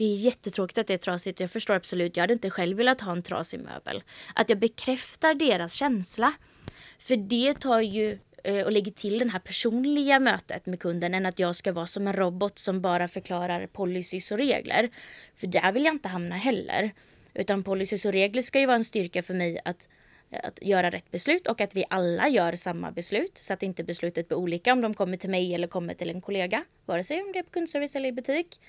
Det 0.00 0.04
är 0.04 0.14
jättetråkigt 0.14 0.78
att 0.78 0.86
det 0.86 0.94
är 0.94 0.98
trasigt. 0.98 1.40
Jag 1.40 1.50
förstår 1.50 1.74
absolut. 1.74 2.16
Jag 2.16 2.22
hade 2.22 2.32
inte 2.32 2.50
själv 2.50 2.76
velat 2.76 3.00
ha 3.00 3.12
en 3.12 3.22
trasig 3.22 3.60
möbel. 3.60 4.02
Att 4.34 4.48
jag 4.48 4.58
bekräftar 4.58 5.34
deras 5.34 5.72
känsla. 5.72 6.32
För 6.98 7.16
det 7.16 7.54
tar 7.54 7.80
ju 7.80 8.18
eh, 8.44 8.64
och 8.64 8.72
lägger 8.72 8.92
till 8.92 9.18
det 9.18 9.30
här 9.30 9.38
personliga 9.38 10.20
mötet 10.20 10.66
med 10.66 10.80
kunden 10.80 11.14
än 11.14 11.26
att 11.26 11.38
jag 11.38 11.56
ska 11.56 11.72
vara 11.72 11.86
som 11.86 12.06
en 12.06 12.12
robot 12.12 12.58
som 12.58 12.80
bara 12.80 13.08
förklarar 13.08 13.66
policies 13.66 14.32
och 14.32 14.38
regler. 14.38 14.88
För 15.34 15.46
där 15.46 15.72
vill 15.72 15.84
jag 15.84 15.94
inte 15.94 16.08
hamna 16.08 16.36
heller. 16.36 16.90
Utan 17.34 17.62
policies 17.62 18.04
och 18.04 18.12
regler 18.12 18.42
ska 18.42 18.60
ju 18.60 18.66
vara 18.66 18.76
en 18.76 18.84
styrka 18.84 19.22
för 19.22 19.34
mig 19.34 19.60
att, 19.64 19.88
att 20.42 20.58
göra 20.62 20.90
rätt 20.90 21.10
beslut 21.10 21.46
och 21.46 21.60
att 21.60 21.76
vi 21.76 21.84
alla 21.90 22.28
gör 22.28 22.56
samma 22.56 22.90
beslut. 22.90 23.38
Så 23.38 23.52
att 23.52 23.62
inte 23.62 23.84
beslutet 23.84 24.28
blir 24.28 24.38
olika 24.38 24.72
om 24.72 24.80
de 24.80 24.94
kommer 24.94 25.16
till 25.16 25.30
mig 25.30 25.54
eller 25.54 25.68
kommer 25.68 25.94
till 25.94 26.10
en 26.10 26.20
kollega. 26.20 26.64
Vare 26.86 27.04
sig 27.04 27.22
om 27.22 27.32
det 27.32 27.38
är 27.38 27.42
på 27.42 27.50
kundservice 27.50 27.96
eller 27.96 28.08
i 28.08 28.12
butik. 28.12 28.60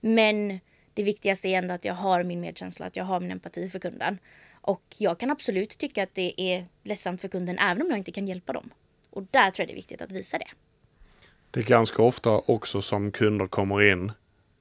Men 0.00 0.60
det 0.94 1.02
viktigaste 1.02 1.48
är 1.48 1.58
ändå 1.58 1.74
att 1.74 1.84
jag 1.84 1.94
har 1.94 2.22
min 2.22 2.40
medkänsla, 2.40 2.86
att 2.86 2.96
jag 2.96 3.04
har 3.04 3.20
min 3.20 3.30
empati 3.30 3.68
för 3.68 3.78
kunden. 3.78 4.18
Och 4.60 4.82
jag 4.98 5.18
kan 5.18 5.30
absolut 5.30 5.78
tycka 5.78 6.02
att 6.02 6.14
det 6.14 6.40
är 6.40 6.66
ledsamt 6.82 7.20
för 7.20 7.28
kunden 7.28 7.58
även 7.58 7.82
om 7.82 7.88
jag 7.88 7.98
inte 7.98 8.12
kan 8.12 8.28
hjälpa 8.28 8.52
dem. 8.52 8.70
Och 9.10 9.22
där 9.30 9.50
tror 9.50 9.62
jag 9.62 9.68
det 9.68 9.72
är 9.72 9.76
viktigt 9.76 10.02
att 10.02 10.12
visa 10.12 10.38
det. 10.38 10.48
Det 11.50 11.60
är 11.60 11.64
ganska 11.64 12.02
ofta 12.02 12.30
också 12.30 12.82
som 12.82 13.12
kunder 13.12 13.46
kommer 13.46 13.82
in 13.92 14.12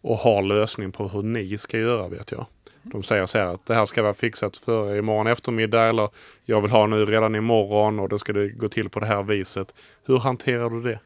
och 0.01 0.17
har 0.17 0.41
lösning 0.41 0.91
på 0.91 1.07
hur 1.07 1.23
ni 1.23 1.57
ska 1.57 1.77
göra 1.77 2.07
vet 2.07 2.31
jag. 2.31 2.45
De 2.83 3.03
säger 3.03 3.25
så 3.25 3.37
här 3.37 3.45
att 3.45 3.65
det 3.65 3.75
här 3.75 3.85
ska 3.85 4.03
vara 4.03 4.13
fixat 4.13 4.57
för 4.57 4.97
imorgon 4.97 5.27
eftermiddag 5.27 5.89
eller 5.89 6.09
jag 6.45 6.61
vill 6.61 6.71
ha 6.71 6.87
nu 6.87 7.05
redan 7.05 7.35
imorgon 7.35 7.99
och 7.99 8.09
då 8.09 8.19
ska 8.19 8.33
det 8.33 8.49
gå 8.49 8.69
till 8.69 8.89
på 8.89 8.99
det 8.99 9.05
här 9.05 9.23
viset. 9.23 9.75
Hur 10.05 10.19
hanterar 10.19 10.69
du 10.69 10.81
det? 10.81 10.99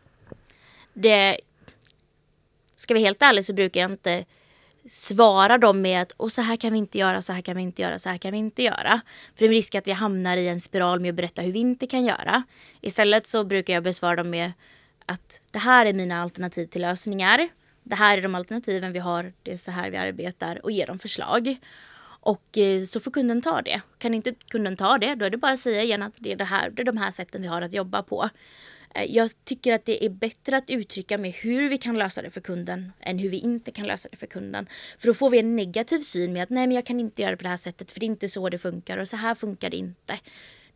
Det... 0.93 1.39
Ska 2.75 2.93
vi 2.93 2.99
helt 2.99 3.21
ärlig 3.21 3.45
så 3.45 3.53
brukar 3.53 3.81
jag 3.81 3.91
inte 3.91 4.25
svarar 4.87 5.57
de 5.57 5.81
med 5.81 6.01
att 6.01 6.11
och 6.11 6.31
så 6.31 6.41
här 6.41 6.55
kan 6.55 6.73
vi 6.73 6.77
inte 6.77 6.97
göra, 6.97 7.21
så 7.21 7.33
här 7.33 7.41
kan 7.41 7.55
vi 7.55 7.61
inte 7.61 7.81
göra, 7.81 7.99
så 7.99 8.09
här 8.09 8.17
kan 8.17 8.31
vi 8.31 8.37
inte 8.37 8.63
göra. 8.63 9.01
För 9.35 9.39
det 9.39 9.45
är 9.45 9.49
en 9.49 9.53
risk 9.53 9.75
att 9.75 9.87
vi 9.87 9.91
hamnar 9.91 10.37
i 10.37 10.47
en 10.47 10.61
spiral 10.61 10.99
med 10.99 11.09
att 11.09 11.15
berätta 11.15 11.41
hur 11.41 11.51
vi 11.51 11.59
inte 11.59 11.87
kan 11.87 12.05
göra. 12.05 12.43
Istället 12.81 13.27
så 13.27 13.43
brukar 13.43 13.73
jag 13.73 13.83
besvara 13.83 14.15
dem 14.15 14.29
med 14.29 14.51
att 15.05 15.41
det 15.51 15.59
här 15.59 15.85
är 15.85 15.93
mina 15.93 16.21
alternativ 16.21 16.65
till 16.65 16.81
lösningar. 16.81 17.49
Det 17.83 17.95
här 17.95 18.17
är 18.17 18.21
de 18.21 18.35
alternativen 18.35 18.93
vi 18.93 18.99
har, 18.99 19.33
det 19.43 19.53
är 19.53 19.57
så 19.57 19.71
här 19.71 19.89
vi 19.89 19.97
arbetar 19.97 20.59
och 20.63 20.71
ge 20.71 20.85
dem 20.85 20.99
förslag. 20.99 21.57
Och 22.19 22.57
eh, 22.57 22.83
så 22.83 22.99
får 22.99 23.11
kunden 23.11 23.41
ta 23.41 23.61
det. 23.61 23.81
Kan 23.97 24.13
inte 24.13 24.33
kunden 24.47 24.77
ta 24.77 24.97
det, 24.97 25.15
då 25.15 25.25
är 25.25 25.29
det 25.29 25.37
bara 25.37 25.51
att 25.51 25.59
säga 25.59 25.83
igen 25.83 26.03
att 26.03 26.13
det 26.17 26.31
är, 26.31 26.35
det 26.35 26.43
här, 26.43 26.69
det 26.69 26.81
är 26.81 26.85
de 26.85 26.97
här 26.97 27.11
sätten 27.11 27.41
vi 27.41 27.47
har 27.47 27.61
att 27.61 27.73
jobba 27.73 28.03
på. 28.03 28.29
Eh, 28.95 29.03
Jag 29.15 29.29
tycker 29.43 29.73
att 29.73 29.85
det 29.85 30.05
är 30.05 30.09
bättre 30.09 30.57
att 30.57 30.69
uttrycka 30.69 31.17
med 31.17 31.31
hur 31.31 31.69
vi 31.69 31.77
kan 31.77 31.97
lösa 31.97 32.21
det 32.21 32.29
för 32.29 32.41
kunden 32.41 32.91
än 32.99 33.19
hur 33.19 33.29
vi 33.29 33.37
inte 33.37 33.71
kan 33.71 33.87
lösa 33.87 34.09
det 34.11 34.17
för 34.17 34.27
kunden. 34.27 34.67
För 34.97 35.07
då 35.07 35.13
får 35.13 35.29
vi 35.29 35.39
en 35.39 35.55
negativ 35.55 35.99
syn 35.99 36.33
med 36.33 36.43
att 36.43 36.49
nej 36.49 36.67
men 36.67 36.75
jag 36.75 36.85
kan 36.85 36.99
inte 36.99 37.21
göra 37.21 37.31
det 37.31 37.37
på 37.37 37.43
det 37.43 37.49
här 37.49 37.57
sättet 37.57 37.91
för 37.91 37.99
det 37.99 38.03
är 38.05 38.07
inte 38.07 38.29
så 38.29 38.49
det 38.49 38.57
funkar 38.57 38.97
och 38.97 39.07
så 39.07 39.17
här 39.17 39.35
funkar 39.35 39.69
det 39.69 39.77
inte. 39.77 40.19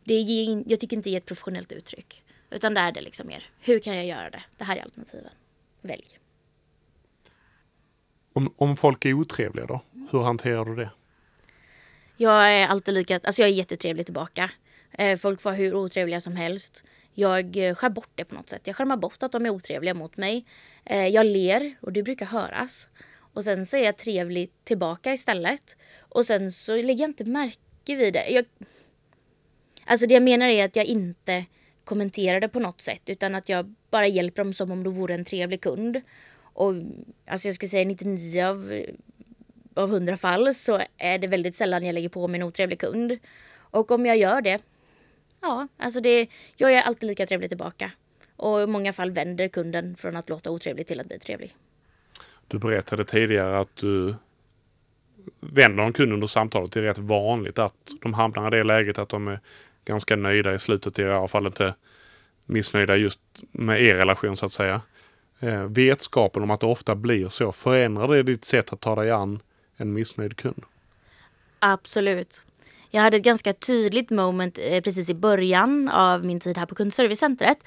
Det 0.04 0.14
ger, 0.14 0.64
jag 0.66 0.80
tycker 0.80 0.96
inte 0.96 1.10
det 1.10 1.14
är 1.14 1.18
ett 1.18 1.26
professionellt 1.26 1.72
uttryck. 1.72 2.22
Utan 2.50 2.74
där 2.74 2.88
är 2.88 2.92
det 2.92 3.00
liksom 3.00 3.26
mer, 3.26 3.50
hur 3.60 3.78
kan 3.78 3.96
jag 3.96 4.06
göra 4.06 4.30
det? 4.30 4.42
Det 4.56 4.64
här 4.64 4.76
är 4.76 4.82
alternativen. 4.82 5.30
Välj. 5.82 6.04
Om, 8.32 8.54
om 8.56 8.76
folk 8.76 9.04
är 9.04 9.12
otrevliga 9.14 9.66
då? 9.66 9.80
Hur 10.10 10.22
hanterar 10.22 10.64
du 10.64 10.76
det? 10.76 10.90
Jag 12.16 12.52
är 12.52 12.66
alltid 12.66 12.94
lika, 12.94 13.20
alltså 13.24 13.42
jag 13.42 13.48
är 13.48 13.54
jättetrevlig 13.54 14.06
tillbaka. 14.06 14.50
Eh, 14.92 15.18
Folk 15.18 15.40
får 15.40 15.52
hur 15.52 15.74
otrevliga 15.74 16.20
som 16.20 16.36
helst. 16.36 16.84
Jag 17.20 17.56
eh, 17.56 17.74
skär 17.74 17.88
bort 17.90 18.10
det 18.14 18.24
på 18.24 18.34
något 18.34 18.48
sätt. 18.48 18.66
Jag 18.66 18.76
skärmar 18.76 18.96
bort 18.96 19.22
att 19.22 19.32
de 19.32 19.46
är 19.46 19.50
otrevliga 19.50 19.94
mot 19.94 20.16
mig. 20.16 20.44
Eh, 20.84 21.08
jag 21.08 21.26
ler 21.26 21.74
och 21.80 21.92
det 21.92 22.02
brukar 22.02 22.26
höras. 22.26 22.88
Och 23.34 23.44
sen 23.44 23.66
så 23.66 23.76
är 23.76 23.84
jag 23.84 23.96
trevlig 23.96 24.50
tillbaka 24.64 25.12
istället. 25.12 25.76
Och 25.98 26.26
sen 26.26 26.52
så 26.52 26.76
lägger 26.76 27.00
jag 27.00 27.10
inte 27.10 27.24
märke 27.24 27.96
vid 27.96 28.12
det. 28.12 28.28
Jag... 28.30 28.44
Alltså 29.84 30.06
det 30.06 30.14
jag 30.14 30.22
menar 30.22 30.46
är 30.46 30.64
att 30.64 30.76
jag 30.76 30.84
inte 30.84 31.44
kommenterar 31.84 32.40
det 32.40 32.48
på 32.48 32.60
något 32.60 32.80
sätt 32.80 33.10
utan 33.10 33.34
att 33.34 33.48
jag 33.48 33.74
bara 33.90 34.06
hjälper 34.06 34.44
dem 34.44 34.54
som 34.54 34.70
om 34.70 34.84
de 34.84 34.94
vore 34.94 35.14
en 35.14 35.24
trevlig 35.24 35.60
kund. 35.60 36.00
Och 36.42 36.74
alltså 37.26 37.48
jag 37.48 37.54
skulle 37.54 37.68
säga 37.68 37.84
99 37.84 38.44
av 38.44 38.72
av 39.74 39.90
hundra 39.90 40.16
fall 40.16 40.54
så 40.54 40.80
är 40.98 41.18
det 41.18 41.26
väldigt 41.26 41.56
sällan 41.56 41.84
jag 41.86 41.94
lägger 41.94 42.08
på 42.08 42.28
mig 42.28 42.40
en 42.40 42.46
otrevlig 42.46 42.78
kund. 42.78 43.18
Och 43.72 43.90
om 43.90 44.06
jag 44.06 44.16
gör 44.16 44.40
det, 44.40 44.58
ja, 45.40 45.68
alltså 45.76 46.00
det, 46.00 46.28
jag 46.56 46.72
är 46.72 46.82
alltid 46.82 47.08
lika 47.08 47.26
trevlig 47.26 47.50
tillbaka. 47.50 47.90
Och 48.36 48.62
i 48.62 48.66
många 48.66 48.92
fall 48.92 49.10
vänder 49.10 49.48
kunden 49.48 49.96
från 49.96 50.16
att 50.16 50.28
låta 50.28 50.50
otrevlig 50.50 50.86
till 50.86 51.00
att 51.00 51.06
bli 51.06 51.18
trevlig. 51.18 51.54
Du 52.48 52.58
berättade 52.58 53.04
tidigare 53.04 53.58
att 53.58 53.76
du 53.76 54.14
vänder 55.40 55.84
en 55.84 55.92
kund 55.92 56.12
under 56.12 56.26
samtalet. 56.26 56.72
Det 56.72 56.80
är 56.80 56.84
rätt 56.84 56.98
vanligt 56.98 57.58
att 57.58 57.74
de 58.02 58.14
hamnar 58.14 58.54
i 58.54 58.58
det 58.58 58.64
läget 58.64 58.98
att 58.98 59.08
de 59.08 59.28
är 59.28 59.40
ganska 59.84 60.16
nöjda 60.16 60.54
i 60.54 60.58
slutet. 60.58 60.98
I 60.98 61.04
alla 61.04 61.28
fall 61.28 61.46
inte 61.46 61.74
missnöjda 62.46 62.96
just 62.96 63.20
med 63.50 63.82
er 63.82 63.94
relation 63.94 64.36
så 64.36 64.46
att 64.46 64.52
säga. 64.52 64.80
Eh, 65.40 65.64
vetskapen 65.64 66.42
om 66.42 66.50
att 66.50 66.60
det 66.60 66.66
ofta 66.66 66.94
blir 66.94 67.28
så, 67.28 67.52
förändrar 67.52 68.08
det 68.08 68.22
ditt 68.22 68.44
sätt 68.44 68.72
att 68.72 68.80
ta 68.80 68.94
dig 68.94 69.10
an 69.10 69.42
en 69.76 69.92
missnöjd 69.92 70.36
kund? 70.36 70.62
Absolut. 71.58 72.44
Jag 72.92 73.00
hade 73.00 73.16
ett 73.16 73.22
ganska 73.22 73.52
tydligt 73.52 74.10
moment 74.10 74.58
eh, 74.58 74.80
precis 74.80 75.10
i 75.10 75.14
början 75.14 75.88
av 75.88 76.24
min 76.24 76.40
tid 76.40 76.58
här 76.58 76.66
på 76.66 76.74
kundservicecentret. 76.74 77.58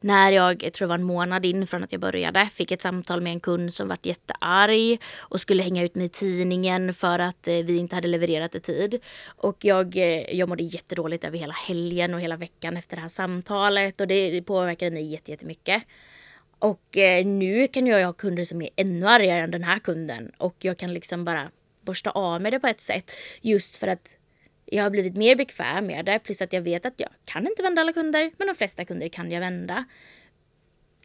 När 0.00 0.32
jag, 0.32 0.62
jag 0.62 0.72
tror 0.72 0.86
det 0.86 0.88
var 0.88 0.98
en 0.98 1.02
månad 1.02 1.46
in 1.46 1.66
från 1.66 1.84
att 1.84 1.92
jag 1.92 2.00
började, 2.00 2.48
fick 2.52 2.70
ett 2.70 2.82
samtal 2.82 3.20
med 3.20 3.32
en 3.32 3.40
kund 3.40 3.74
som 3.74 3.88
vart 3.88 4.06
jättearg 4.06 5.00
och 5.16 5.40
skulle 5.40 5.62
hänga 5.62 5.82
ut 5.82 5.94
mig 5.94 6.06
i 6.06 6.08
tidningen 6.08 6.94
för 6.94 7.18
att 7.18 7.48
eh, 7.48 7.54
vi 7.54 7.76
inte 7.76 7.94
hade 7.94 8.08
levererat 8.08 8.54
i 8.54 8.60
tid. 8.60 9.00
Och 9.26 9.64
jag, 9.64 9.96
eh, 9.96 10.36
jag 10.36 10.48
mådde 10.48 10.62
jättedåligt 10.62 11.24
över 11.24 11.38
hela 11.38 11.54
helgen 11.54 12.14
och 12.14 12.20
hela 12.20 12.36
veckan 12.36 12.76
efter 12.76 12.96
det 12.96 13.02
här 13.02 13.08
samtalet 13.08 14.00
och 14.00 14.06
det, 14.06 14.42
påverkade 14.42 14.90
mig 14.90 15.04
jättemycket. 15.04 15.82
Och 16.58 16.96
nu 17.24 17.68
kan 17.68 17.86
jag 17.86 18.06
ha 18.06 18.12
kunder 18.12 18.44
som 18.44 18.62
är 18.62 18.68
ännu 18.76 19.06
argare 19.06 19.40
än 19.40 19.50
den 19.50 19.64
här 19.64 19.78
kunden 19.78 20.30
och 20.38 20.56
jag 20.58 20.78
kan 20.78 20.94
liksom 20.94 21.24
bara 21.24 21.50
borsta 21.80 22.10
av 22.10 22.40
mig 22.40 22.50
det 22.50 22.60
på 22.60 22.66
ett 22.66 22.80
sätt 22.80 23.10
just 23.42 23.76
för 23.76 23.88
att 23.88 24.16
jag 24.66 24.82
har 24.82 24.90
blivit 24.90 25.16
mer 25.16 25.36
bekväm 25.36 25.86
med 25.86 26.04
det 26.04 26.18
plus 26.18 26.42
att 26.42 26.52
jag 26.52 26.60
vet 26.60 26.86
att 26.86 26.94
jag 26.96 27.08
kan 27.24 27.46
inte 27.46 27.62
vända 27.62 27.82
alla 27.82 27.92
kunder 27.92 28.30
men 28.38 28.46
de 28.46 28.54
flesta 28.54 28.84
kunder 28.84 29.08
kan 29.08 29.30
jag 29.30 29.40
vända. 29.40 29.84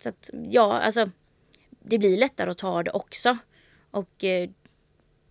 Så 0.01 0.09
att 0.09 0.29
ja, 0.49 0.79
alltså 0.79 1.09
det 1.79 1.97
blir 1.97 2.17
lättare 2.17 2.51
att 2.51 2.57
ta 2.57 2.83
det 2.83 2.91
också 2.91 3.37
och 3.91 4.23
eh, 4.23 4.49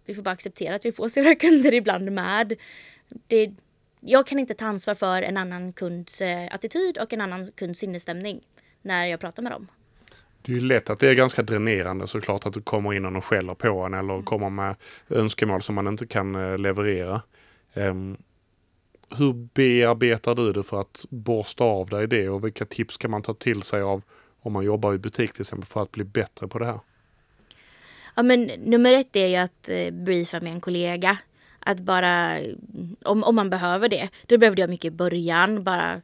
vi 0.04 0.14
får 0.14 0.22
bara 0.22 0.30
acceptera 0.30 0.74
att 0.74 0.84
vi 0.84 0.92
får 0.92 1.08
se 1.14 1.22
våra 1.22 1.34
kunder 1.34 1.74
ibland 1.74 2.12
med. 2.12 2.56
Det, 3.26 3.50
jag 4.00 4.26
kan 4.26 4.38
inte 4.38 4.54
ta 4.54 4.66
ansvar 4.66 4.94
för 4.94 5.22
en 5.22 5.36
annan 5.36 5.72
kunds 5.72 6.20
eh, 6.20 6.48
attityd 6.54 6.98
och 6.98 7.12
en 7.12 7.20
annan 7.20 7.52
kunds 7.52 7.80
sinnesstämning 7.80 8.40
när 8.82 9.06
jag 9.06 9.20
pratar 9.20 9.42
med 9.42 9.52
dem. 9.52 9.68
Det 10.42 10.52
är 10.52 10.56
ju 10.56 10.60
lätt 10.60 10.90
att 10.90 11.00
det 11.00 11.08
är 11.08 11.14
ganska 11.14 11.42
dränerande 11.42 12.06
såklart 12.06 12.46
att 12.46 12.52
du 12.52 12.62
kommer 12.62 12.94
in 12.94 13.16
och 13.16 13.24
skäller 13.24 13.54
på 13.54 13.68
en 13.68 13.94
eller 13.94 14.22
kommer 14.22 14.50
med 14.50 14.76
önskemål 15.08 15.62
som 15.62 15.74
man 15.74 15.86
inte 15.86 16.06
kan 16.06 16.34
eh, 16.34 16.58
leverera. 16.58 17.22
Ehm, 17.74 18.16
hur 19.16 19.32
bearbetar 19.32 20.34
du 20.34 20.52
det 20.52 20.62
för 20.62 20.80
att 20.80 21.06
borsta 21.10 21.64
av 21.64 21.88
dig 21.88 22.06
det 22.06 22.28
och 22.28 22.44
vilka 22.44 22.64
tips 22.64 22.96
kan 22.96 23.10
man 23.10 23.22
ta 23.22 23.34
till 23.34 23.62
sig 23.62 23.82
av 23.82 24.02
om 24.40 24.52
man 24.52 24.64
jobbar 24.64 24.94
i 24.94 24.98
butik 24.98 25.32
till 25.32 25.40
exempel 25.40 25.68
för 25.68 25.82
att 25.82 25.92
bli 25.92 26.04
bättre 26.04 26.48
på 26.48 26.58
det 26.58 26.66
här? 26.66 26.80
Ja, 28.14 28.22
men 28.22 28.50
nummer 28.58 28.92
ett 28.92 29.16
är 29.16 29.26
ju 29.26 29.36
att 29.36 29.68
eh, 29.68 29.90
briefa 29.90 30.40
med 30.40 30.52
en 30.52 30.60
kollega. 30.60 31.18
Att 31.58 31.80
bara, 31.80 32.38
om, 33.04 33.24
om 33.24 33.34
man 33.34 33.50
behöver 33.50 33.88
det. 33.88 34.08
Det 34.26 34.38
behövde 34.38 34.62
jag 34.62 34.70
mycket 34.70 34.92
i 34.92 34.96
början. 34.96 35.64
Bara, 35.64 36.02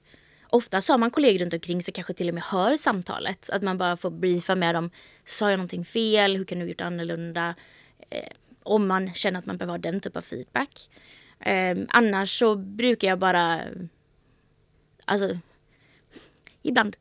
ofta 0.48 0.80
så 0.80 0.92
har 0.92 0.98
man 0.98 1.10
kollegor 1.10 1.38
runt 1.38 1.54
omkring 1.54 1.82
som 1.82 1.92
kanske 1.92 2.12
till 2.12 2.28
och 2.28 2.34
med 2.34 2.42
hör 2.42 2.76
samtalet. 2.76 3.50
Att 3.50 3.62
man 3.62 3.78
bara 3.78 3.96
får 3.96 4.10
briefa 4.10 4.54
med 4.54 4.74
dem. 4.74 4.90
Sa 5.24 5.50
jag 5.50 5.58
någonting 5.58 5.84
fel? 5.84 6.36
Hur 6.36 6.44
kan 6.44 6.58
du 6.58 6.64
ha 6.64 6.68
gjort 6.68 6.80
annorlunda? 6.80 7.54
Eh, 8.10 8.28
om 8.62 8.86
man 8.86 9.14
känner 9.14 9.38
att 9.38 9.46
man 9.46 9.56
behöver 9.56 9.72
ha 9.72 9.78
den 9.78 10.00
typen 10.00 10.18
av 10.18 10.22
feedback. 10.22 10.90
Eh, 11.40 11.76
annars 11.88 12.38
så 12.38 12.56
brukar 12.56 13.08
jag 13.08 13.18
bara, 13.18 13.64
alltså, 15.04 15.38
ibland 16.62 16.96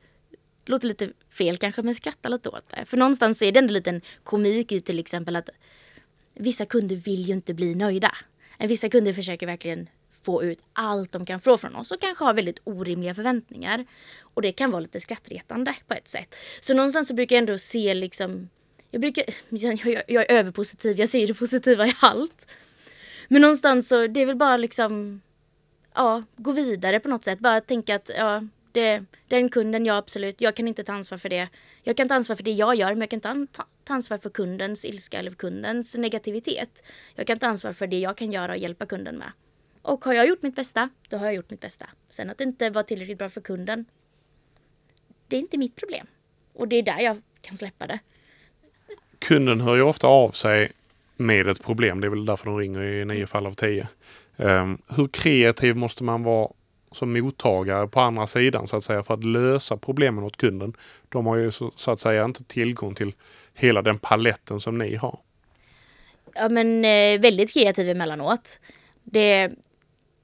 låter 0.66 0.88
lite 0.88 1.10
fel 1.30 1.58
kanske 1.58 1.82
men 1.82 1.96
skratta 1.96 2.30
lite 2.30 2.50
åt 2.50 2.70
det. 2.70 2.86
För 2.86 2.98
någonstans 2.98 3.42
är 3.42 3.52
det 3.52 3.60
ändå 3.60 3.74
lite 3.74 3.90
en 3.90 4.02
komik 4.24 4.72
i 4.72 4.82
till 4.82 5.00
exempel 5.00 5.36
att 5.36 5.50
vissa 6.34 6.66
kunder 6.66 6.96
vill 6.96 7.22
ju 7.22 7.34
inte 7.34 7.54
bli 7.54 7.76
nöjda. 7.76 8.12
Vissa 8.60 8.90
kunder 8.90 9.14
försöker 9.14 9.46
verkligen 9.46 9.90
få 10.26 10.44
ut 10.44 10.60
allt 10.74 11.12
de 11.12 11.26
kan 11.26 11.40
få 11.40 11.58
från 11.58 11.76
oss 11.76 11.92
och 11.92 12.02
kanske 12.02 12.24
har 12.24 12.34
väldigt 12.34 12.60
orimliga 12.64 13.16
förväntningar. 13.16 13.86
Och 14.22 14.42
det 14.42 14.52
kan 14.52 14.72
vara 14.72 14.80
lite 14.80 15.00
skrattretande 15.00 15.76
på 15.88 15.94
ett 15.94 16.08
sätt. 16.08 16.36
Så 16.62 16.74
någonstans 16.74 17.08
så 17.08 17.14
brukar 17.14 17.36
jag 17.36 17.42
ändå 17.42 17.58
se 17.58 17.94
liksom 17.94 18.50
jag 18.92 19.02
brukar, 19.02 19.24
jag, 19.50 19.86
jag, 19.86 20.04
jag 20.08 20.32
är 20.32 20.36
överpositiv, 20.36 21.00
jag 21.00 21.10
ser 21.10 21.28
det 21.28 21.34
positiva 21.34 21.88
i 21.88 21.94
allt. 22.00 22.48
Men 23.28 23.42
någonstans 23.42 23.88
så, 23.88 24.08
det 24.08 24.22
är 24.22 24.26
väl 24.26 24.36
bara 24.36 24.58
liksom, 24.58 25.22
ja, 25.94 26.24
gå 26.36 26.52
vidare 26.52 27.00
på 27.00 27.10
något 27.10 27.24
sätt. 27.24 27.40
Bara 27.40 27.62
tänka 27.62 27.96
att, 27.96 28.12
ja, 28.18 28.44
det, 28.72 29.06
den 29.28 29.50
kunden, 29.50 29.86
ja 29.86 29.98
absolut, 29.98 30.42
jag 30.42 30.56
kan 30.56 30.68
inte 30.68 30.84
ta 30.84 30.94
ansvar 30.94 31.18
för 31.18 31.30
det. 31.30 31.48
Jag 31.84 31.98
kan 31.98 32.08
ta 32.08 32.16
ansvar 32.16 32.36
för 32.36 32.44
det 32.44 32.52
jag 32.52 32.76
gör, 32.76 32.90
men 32.90 33.02
jag 33.02 33.10
kan 33.10 33.18
inte 33.18 33.58
ta, 33.58 33.66
ta 33.84 33.94
ansvar 33.94 34.18
för 34.18 34.30
kundens 34.30 34.86
ilska 34.86 35.20
eller 35.20 35.32
kundens 35.32 35.98
negativitet. 35.98 36.84
Jag 37.16 37.28
kan 37.28 37.40
ta 37.40 37.48
ansvar 37.48 37.74
för 37.74 37.88
det 37.88 38.00
jag 38.00 38.18
kan 38.18 38.32
göra 38.32 38.52
och 38.52 38.58
hjälpa 38.58 38.86
kunden 38.86 39.16
med. 39.18 39.32
Och 39.82 40.06
har 40.06 40.14
jag 40.14 40.28
gjort 40.28 40.42
mitt 40.42 40.56
bästa, 40.56 40.90
då 41.10 41.18
har 41.18 41.26
jag 41.26 41.36
gjort 41.36 41.50
mitt 41.50 41.60
bästa. 41.60 41.86
Sen 42.10 42.30
att 42.30 42.38
det 42.38 42.44
inte 42.44 42.70
var 42.70 42.84
tillräckligt 42.84 43.18
bra 43.18 43.30
för 43.30 43.42
kunden, 43.42 43.86
det 45.28 45.36
är 45.36 45.40
inte 45.40 45.58
mitt 45.58 45.76
problem. 45.76 46.08
Och 46.54 46.68
det 46.68 46.76
är 46.76 46.84
där 46.84 47.00
jag 47.00 47.22
kan 47.42 47.58
släppa 47.58 47.88
det. 47.88 48.00
Kunden 49.20 49.62
hör 49.62 49.76
ju 49.76 49.82
ofta 49.82 50.08
av 50.08 50.30
sig 50.30 50.72
med 51.16 51.48
ett 51.48 51.64
problem. 51.64 52.02
Det 52.02 52.08
är 52.08 52.10
väl 52.10 52.26
därför 52.26 52.46
de 52.46 52.58
ringer 52.58 52.82
i 52.82 53.06
nio 53.06 53.28
fall 53.28 53.48
av 53.48 53.54
tio. 53.54 53.88
Um, 54.38 54.78
hur 54.96 55.08
kreativ 55.08 55.76
måste 55.76 56.04
man 56.04 56.24
vara 56.24 56.50
som 56.92 57.14
mottagare 57.14 57.88
på 57.88 58.00
andra 58.00 58.28
sidan 58.28 58.68
så 58.68 58.78
att 58.78 58.84
säga 58.84 59.04
för 59.04 59.14
att 59.14 59.24
lösa 59.24 59.78
problemen 59.78 60.24
åt 60.24 60.38
kunden? 60.38 60.74
De 61.10 61.26
har 61.26 61.36
ju 61.36 61.52
så, 61.52 61.72
så 61.76 61.92
att 61.92 62.00
säga 62.00 62.26
inte 62.26 62.44
tillgång 62.44 62.96
till 62.96 63.14
hela 63.54 63.82
den 63.82 64.00
paletten 64.00 64.60
som 64.60 64.78
ni 64.78 64.96
har. 64.96 65.20
Ja 66.36 66.50
men 66.50 66.86
eh, 66.86 67.20
väldigt 67.20 67.54
kreativ 67.54 67.90
emellanåt. 67.90 68.60
Det, 69.04 69.52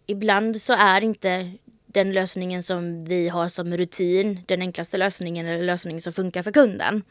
ibland 0.05 0.61
så 0.61 0.73
är 0.73 1.01
inte 1.01 1.51
den 1.85 2.13
lösningen 2.13 2.63
som 2.63 3.05
vi 3.05 3.29
har 3.29 3.47
som 3.47 3.77
rutin 3.77 4.39
den 4.47 4.61
enklaste 4.61 4.97
lösningen 4.97 5.45
eller 5.45 5.63
lösningen 5.63 6.01
som 6.01 6.13
funkar 6.13 6.43
för 6.43 6.51
kunden. 6.51 7.03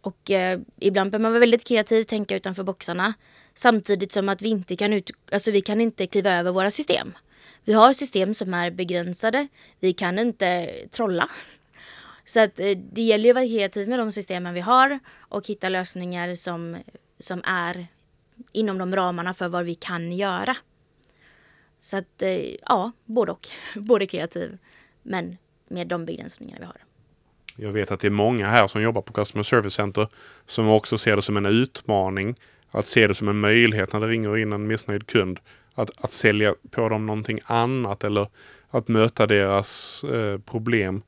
Och 0.00 0.30
eh, 0.30 0.60
ibland 0.78 1.10
behöver 1.10 1.22
man 1.22 1.32
vara 1.32 1.40
väldigt 1.40 1.64
kreativ, 1.64 2.02
tänka 2.02 2.36
utanför 2.36 2.62
boxarna. 2.62 3.14
Samtidigt 3.54 4.12
som 4.12 4.28
att 4.28 4.42
vi 4.42 4.48
inte 4.48 4.76
kan, 4.76 4.92
ut, 4.92 5.10
alltså 5.32 5.50
vi 5.50 5.60
kan 5.60 5.80
inte 5.80 6.06
kliva 6.06 6.32
över 6.32 6.52
våra 6.52 6.70
system. 6.70 7.12
Vi 7.64 7.72
har 7.72 7.92
system 7.92 8.34
som 8.34 8.54
är 8.54 8.70
begränsade. 8.70 9.48
Vi 9.80 9.92
kan 9.92 10.18
inte 10.18 10.70
trolla. 10.90 11.28
Så 12.24 12.40
att 12.40 12.60
eh, 12.60 12.78
det 12.92 13.02
gäller 13.02 13.24
ju 13.24 13.30
att 13.30 13.34
vara 13.34 13.46
kreativ 13.46 13.88
med 13.88 13.98
de 13.98 14.12
systemen 14.12 14.54
vi 14.54 14.60
har 14.60 14.98
och 15.18 15.46
hitta 15.46 15.68
lösningar 15.68 16.34
som, 16.34 16.76
som 17.18 17.42
är 17.44 17.86
inom 18.52 18.78
de 18.78 18.96
ramarna 18.96 19.34
för 19.34 19.48
vad 19.48 19.64
vi 19.64 19.74
kan 19.74 20.12
göra. 20.12 20.56
Så 21.80 21.96
att 21.96 22.22
eh, 22.22 22.54
ja, 22.54 22.92
både 23.04 23.32
och. 23.32 23.48
Både 23.76 24.06
kreativ 24.06 24.58
men 25.02 25.36
med 25.68 25.86
de 25.86 26.04
begränsningar 26.04 26.58
vi 26.58 26.64
har. 26.64 26.89
Jag 27.56 27.72
vet 27.72 27.90
att 27.90 28.00
det 28.00 28.08
är 28.08 28.10
många 28.10 28.48
här 28.48 28.66
som 28.66 28.82
jobbar 28.82 29.02
på 29.02 29.12
Customer 29.12 29.42
Service 29.42 29.74
Center 29.74 30.08
som 30.46 30.68
också 30.68 30.98
ser 30.98 31.16
det 31.16 31.22
som 31.22 31.36
en 31.36 31.46
utmaning. 31.46 32.34
Att 32.70 32.86
se 32.86 33.06
det 33.06 33.14
som 33.14 33.28
en 33.28 33.40
möjlighet 33.40 33.92
när 33.92 34.00
det 34.00 34.06
ringer 34.06 34.36
in 34.36 34.52
en 34.52 34.66
missnöjd 34.66 35.06
kund. 35.06 35.40
Att, 35.74 35.90
att 36.04 36.10
sälja 36.10 36.54
på 36.70 36.88
dem 36.88 37.06
någonting 37.06 37.40
annat 37.44 38.04
eller 38.04 38.28
att 38.70 38.88
möta 38.88 39.26
deras 39.26 40.04
eh, 40.04 40.38
problem 40.38 41.02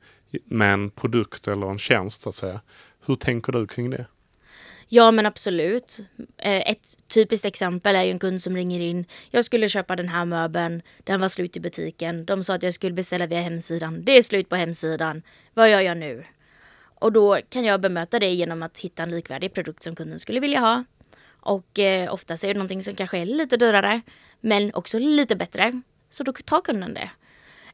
med 0.45 0.73
en 0.73 0.89
produkt 0.89 1.47
eller 1.47 1.69
en 1.71 1.79
tjänst 1.79 2.21
så 2.21 2.29
att 2.29 2.35
säga. 2.35 2.61
Hur 3.05 3.15
tänker 3.15 3.51
du 3.51 3.67
kring 3.67 3.89
det? 3.89 4.05
Ja 4.87 5.11
men 5.11 5.25
absolut. 5.25 5.99
Eh, 6.37 6.69
ett 6.69 7.07
typiskt 7.07 7.45
exempel 7.45 7.95
är 7.95 8.03
ju 8.03 8.11
en 8.11 8.19
kund 8.19 8.41
som 8.41 8.55
ringer 8.55 8.79
in. 8.79 9.05
Jag 9.31 9.45
skulle 9.45 9.69
köpa 9.69 9.95
den 9.95 10.09
här 10.09 10.25
möbeln. 10.25 10.81
Den 11.03 11.21
var 11.21 11.29
slut 11.29 11.57
i 11.57 11.59
butiken. 11.59 12.25
De 12.25 12.43
sa 12.43 12.53
att 12.55 12.63
jag 12.63 12.73
skulle 12.73 12.93
beställa 12.93 13.27
via 13.27 13.41
hemsidan. 13.41 14.05
Det 14.05 14.17
är 14.17 14.21
slut 14.21 14.49
på 14.49 14.55
hemsidan. 14.55 15.21
Vad 15.53 15.71
gör 15.71 15.81
jag 15.81 15.97
nu? 15.97 16.23
Och 16.99 17.11
då 17.11 17.39
kan 17.49 17.65
jag 17.65 17.81
bemöta 17.81 18.19
det 18.19 18.29
genom 18.29 18.63
att 18.63 18.79
hitta 18.79 19.03
en 19.03 19.11
likvärdig 19.11 19.53
produkt 19.53 19.83
som 19.83 19.95
kunden 19.95 20.19
skulle 20.19 20.39
vilja 20.39 20.59
ha. 20.59 20.83
Och 21.25 21.79
eh, 21.79 22.13
oftast 22.13 22.43
är 22.43 22.47
det 22.47 22.53
någonting 22.53 22.83
som 22.83 22.95
kanske 22.95 23.17
är 23.17 23.25
lite 23.25 23.57
dyrare 23.57 24.01
men 24.41 24.73
också 24.73 24.99
lite 24.99 25.35
bättre. 25.35 25.81
Så 26.09 26.23
då 26.23 26.33
tar 26.33 26.61
kunden 26.61 26.93
det. 26.93 27.09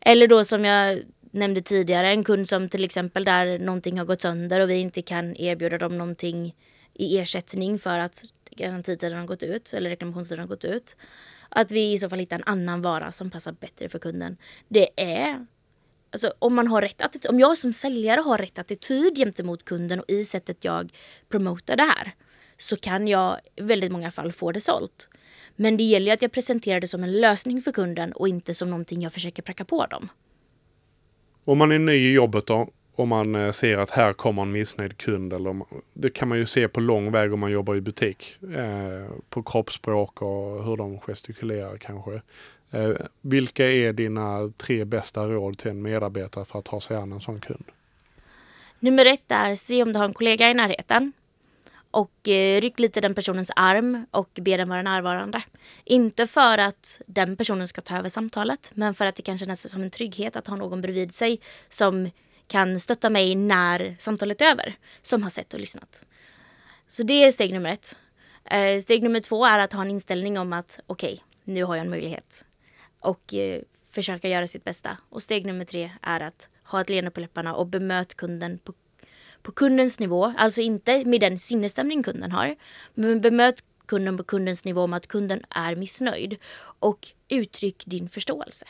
Eller 0.02 0.28
då 0.28 0.46
som 0.46 0.66
jag 0.66 1.00
nämnde 1.32 1.62
tidigare, 1.62 2.10
en 2.10 2.24
kund 2.24 2.50
som 2.50 2.70
till 2.70 2.84
exempel 2.84 3.24
där 3.24 3.60
någonting 3.60 3.98
har 3.98 4.06
gått 4.06 4.22
sönder 4.22 4.60
och 4.60 4.70
vi 4.70 4.76
inte 4.76 5.02
kan 5.02 5.36
erbjuda 5.36 5.78
dem 5.78 5.98
någonting 5.98 6.56
i 7.00 7.18
ersättning 7.18 7.80
för 7.80 8.00
att 8.00 8.24
garantitiden 8.52 9.20
har 9.20 9.26
gått 9.26 9.44
ut 9.44 9.74
eller 9.74 9.90
reklamationstiden 9.90 10.40
har 10.40 10.48
gått 10.48 10.66
ut. 10.66 10.98
Att 11.50 11.72
vi 11.72 11.94
i 11.94 12.00
så 12.00 12.10
fall 12.10 12.20
hittar 12.20 12.36
en 12.36 12.44
annan 12.46 12.82
vara 12.82 13.12
som 13.12 13.30
passar 13.30 13.52
bättre 13.52 13.90
för 13.90 14.00
kunden. 14.00 14.38
Det 14.68 14.90
är 14.96 15.46
Alltså 16.12 16.34
om 16.40 16.56
man 16.56 16.68
har 16.68 16.82
rätt 16.82 17.02
attityd, 17.02 17.32
om 17.32 17.40
jag 17.40 17.58
som 17.58 17.74
säljare 17.74 18.22
har 18.22 18.38
rätt 18.38 18.60
attityd 18.60 19.16
gentemot 19.16 19.66
kunden 19.66 20.00
och 20.00 20.10
i 20.10 20.26
sättet 20.26 20.64
jag 20.64 20.94
promotar 21.30 21.76
det 21.76 21.84
här 21.84 22.14
så 22.58 22.76
kan 22.76 23.08
jag 23.08 23.40
i 23.56 23.62
väldigt 23.62 23.92
många 23.92 24.12
fall 24.12 24.32
få 24.32 24.52
det 24.52 24.62
sålt. 24.62 25.10
Men 25.56 25.78
det 25.78 25.84
gäller 25.84 26.06
ju 26.06 26.12
att 26.12 26.22
jag 26.22 26.32
presenterar 26.32 26.80
det 26.80 26.88
som 26.88 27.04
en 27.04 27.22
lösning 27.22 27.62
för 27.62 27.72
kunden 27.72 28.12
och 28.12 28.28
inte 28.28 28.54
som 28.54 28.70
någonting 28.70 29.02
jag 29.02 29.14
försöker 29.14 29.44
pracka 29.44 29.66
på 29.66 29.86
dem. 29.86 30.10
Om 31.46 31.58
man 31.58 31.72
är 31.72 31.80
ny 31.80 31.94
i 31.94 32.14
jobbet 32.14 32.46
då, 32.46 32.70
om 33.00 33.10
man 33.10 33.36
eh, 33.36 33.52
ser 33.52 33.78
att 33.78 33.90
här 33.90 34.14
kommer 34.14 34.42
en 34.42 34.52
missnöjd 34.52 34.98
kund. 34.98 35.34
Eller 35.34 35.50
om, 35.50 35.66
det 35.94 36.10
kan 36.10 36.28
man 36.28 36.38
ju 36.38 36.46
se 36.46 36.68
på 36.68 36.80
lång 36.80 37.12
väg 37.12 37.34
om 37.34 37.40
man 37.40 37.52
jobbar 37.52 37.76
i 37.76 37.82
butik. 37.82 38.36
Eh, 38.42 39.12
på 39.30 39.44
kroppsspråk 39.44 40.22
och 40.22 40.64
hur 40.64 40.78
de 40.78 41.00
gestikulerar 41.00 41.78
kanske. 41.78 42.22
Eh, 42.72 42.92
vilka 43.22 43.72
är 43.72 43.94
dina 43.94 44.52
tre 44.58 44.86
bästa 44.86 45.26
råd 45.26 45.58
till 45.58 45.72
en 45.72 45.82
medarbetare 45.82 46.46
för 46.46 46.60
att 46.60 46.66
ta 46.66 46.82
sig 46.82 46.98
an 46.98 47.12
en 47.12 47.22
sån 47.22 47.40
kund? 47.40 47.64
Nummer 48.80 49.06
ett 49.06 49.32
är 49.32 49.56
se 49.56 49.84
om 49.84 49.94
du 49.94 50.00
har 50.00 50.06
en 50.06 50.14
kollega 50.14 50.50
i 50.50 50.54
närheten. 50.54 51.14
Och 51.92 52.28
eh, 52.28 52.62
ryck 52.62 52.80
lite 52.80 53.02
den 53.02 53.16
personens 53.16 53.52
arm 53.56 54.06
och 54.12 54.30
be 54.42 54.58
den 54.58 54.70
vara 54.70 54.82
närvarande. 54.82 55.42
Inte 55.84 56.28
för 56.28 56.58
att 56.58 57.02
den 57.08 57.38
personen 57.38 57.68
ska 57.68 57.82
ta 57.82 57.98
över 57.98 58.10
samtalet 58.10 58.72
men 58.74 58.94
för 58.94 59.06
att 59.06 59.16
det 59.16 59.22
kan 59.22 59.38
kännas 59.38 59.70
som 59.70 59.84
en 59.84 59.92
trygghet 59.92 60.36
att 60.36 60.48
ha 60.48 60.56
någon 60.56 60.82
bredvid 60.82 61.16
sig 61.16 61.40
som 61.70 62.10
kan 62.50 62.80
stötta 62.80 63.10
mig 63.10 63.36
när 63.36 63.96
samtalet 64.00 64.42
är 64.42 64.46
över. 64.46 64.76
Som 65.02 65.24
har 65.24 65.30
sett 65.30 65.54
och 65.54 65.60
lyssnat. 65.60 66.04
Så 66.88 67.04
det 67.04 67.24
är 67.24 67.32
steg 67.32 67.54
nummer 67.54 67.70
ett. 67.70 67.96
Eh, 68.46 68.82
steg 68.82 69.04
nummer 69.04 69.20
två 69.20 69.46
är 69.46 69.60
att 69.60 69.74
ha 69.74 69.82
en 69.82 69.90
inställning 69.90 70.40
om 70.40 70.54
att 70.54 70.80
okej, 70.88 71.14
okay, 71.14 71.24
nu 71.44 71.64
har 71.64 71.76
jag 71.76 71.86
en 71.86 71.90
möjlighet. 71.90 72.46
Och 73.00 73.34
eh, 73.34 73.62
försöka 73.92 74.30
göra 74.30 74.48
sitt 74.48 74.64
bästa. 74.64 74.98
Och 75.10 75.24
steg 75.24 75.46
nummer 75.46 75.66
tre 75.66 75.92
är 76.02 76.20
att 76.20 76.50
ha 76.64 76.82
ett 76.82 76.90
leende 76.90 77.12
på 77.12 77.20
läpparna 77.20 77.56
och 77.56 77.68
bemöt 77.68 78.16
kunden 78.16 78.58
på, 78.58 78.74
på 79.42 79.52
kundens 79.52 80.00
nivå. 80.00 80.34
Alltså 80.38 80.62
inte 80.62 81.06
med 81.06 81.22
den 81.22 81.40
sinnesstämning 81.40 82.04
kunden 82.04 82.32
har. 82.32 82.56
Men 82.94 83.22
bemöt 83.22 83.64
kunden 83.86 84.18
på 84.18 84.24
kundens 84.24 84.66
nivå 84.66 84.82
om 84.82 84.94
att 84.94 85.08
kunden 85.08 85.44
är 85.50 85.76
missnöjd. 85.76 86.38
Och 86.80 87.08
uttryck 87.30 87.84
din 87.86 88.10
förståelse. 88.10 88.66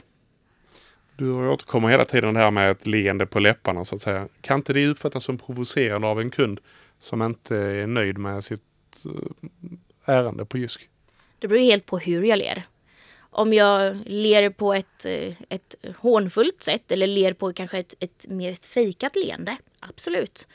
Du 1.19 1.31
återkommer 1.31 1.89
hela 1.89 2.05
tiden 2.05 2.33
det 2.33 2.39
här 2.39 2.51
med 2.51 2.71
ett 2.71 2.87
leende 2.87 3.25
på 3.25 3.39
läpparna 3.39 3.85
så 3.85 3.95
att 3.95 4.01
säga. 4.01 4.27
Kan 4.41 4.59
inte 4.59 4.73
det 4.73 4.87
uppfattas 4.87 5.23
som 5.23 5.37
provocerande 5.37 6.07
av 6.07 6.21
en 6.21 6.31
kund 6.31 6.59
som 6.99 7.21
inte 7.21 7.57
är 7.57 7.87
nöjd 7.87 8.17
med 8.17 8.43
sitt 8.43 8.61
eh, 9.05 10.15
ärende 10.15 10.45
på 10.45 10.57
Jysk? 10.57 10.89
Det 11.39 11.47
beror 11.47 11.59
helt 11.59 11.85
på 11.85 11.97
hur 11.97 12.23
jag 12.23 12.37
ler. 12.37 12.67
Om 13.19 13.53
jag 13.53 13.97
ler 14.05 14.49
på 14.49 14.73
ett, 14.73 15.05
eh, 15.05 15.33
ett 15.49 15.75
hånfullt 15.97 16.63
sätt 16.63 16.91
eller 16.91 17.07
ler 17.07 17.33
på 17.33 17.53
kanske 17.53 17.77
ett, 17.77 17.93
ett 17.99 18.25
mer 18.27 18.51
ett 18.51 18.65
fejkat 18.65 19.15
leende, 19.15 19.57
absolut. 19.79 20.47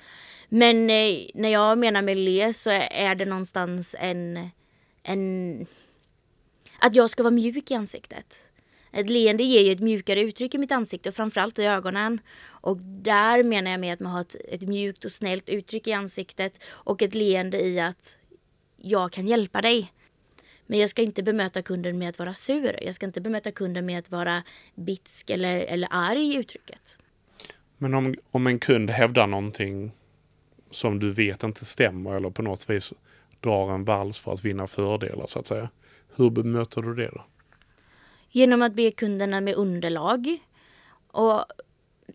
Men 0.48 0.90
eh, 0.90 1.16
när 1.34 1.48
jag 1.48 1.78
menar 1.78 2.02
med 2.02 2.16
le 2.16 2.52
så 2.52 2.70
är 2.90 3.14
det 3.14 3.24
någonstans 3.24 3.96
en, 3.98 4.50
en... 5.02 5.66
Att 6.78 6.94
jag 6.94 7.10
ska 7.10 7.22
vara 7.22 7.34
mjuk 7.34 7.70
i 7.70 7.74
ansiktet. 7.74 8.50
Ett 8.94 9.10
leende 9.10 9.42
ger 9.42 9.60
ju 9.60 9.72
ett 9.72 9.80
mjukare 9.80 10.20
uttryck 10.20 10.54
i 10.54 10.58
mitt 10.58 10.72
ansikte 10.72 11.08
och 11.08 11.14
framförallt 11.14 11.58
i 11.58 11.64
ögonen. 11.64 12.20
Och 12.46 12.76
där 12.76 13.42
menar 13.42 13.70
jag 13.70 13.80
med 13.80 13.92
att 13.92 14.00
man 14.00 14.12
har 14.12 14.20
ett, 14.20 14.36
ett 14.48 14.62
mjukt 14.68 15.04
och 15.04 15.12
snällt 15.12 15.48
uttryck 15.48 15.86
i 15.86 15.92
ansiktet 15.92 16.62
och 16.66 17.02
ett 17.02 17.14
leende 17.14 17.60
i 17.60 17.80
att 17.80 18.18
jag 18.76 19.12
kan 19.12 19.26
hjälpa 19.26 19.60
dig. 19.60 19.92
Men 20.66 20.78
jag 20.78 20.90
ska 20.90 21.02
inte 21.02 21.22
bemöta 21.22 21.62
kunden 21.62 21.98
med 21.98 22.08
att 22.08 22.18
vara 22.18 22.34
sur. 22.34 22.78
Jag 22.82 22.94
ska 22.94 23.06
inte 23.06 23.20
bemöta 23.20 23.50
kunden 23.52 23.86
med 23.86 23.98
att 23.98 24.10
vara 24.10 24.42
bitsk 24.74 25.30
eller, 25.30 25.56
eller 25.56 25.88
arg 25.90 26.22
i 26.22 26.36
uttrycket. 26.36 26.98
Men 27.78 27.94
om, 27.94 28.14
om 28.30 28.46
en 28.46 28.58
kund 28.58 28.90
hävdar 28.90 29.26
någonting 29.26 29.92
som 30.70 30.98
du 30.98 31.10
vet 31.10 31.42
inte 31.42 31.64
stämmer 31.64 32.14
eller 32.14 32.30
på 32.30 32.42
något 32.42 32.70
vis 32.70 32.92
drar 33.40 33.74
en 33.74 33.84
vals 33.84 34.18
för 34.18 34.32
att 34.32 34.44
vinna 34.44 34.66
fördelar 34.66 35.26
så 35.26 35.38
att 35.38 35.46
säga. 35.46 35.68
Hur 36.16 36.30
bemöter 36.30 36.82
du 36.82 36.94
det 36.94 37.10
då? 37.12 37.24
Genom 38.36 38.62
att 38.62 38.74
be 38.74 38.90
kunderna 38.90 39.40
med 39.40 39.54
underlag. 39.54 40.38
Och 41.06 41.44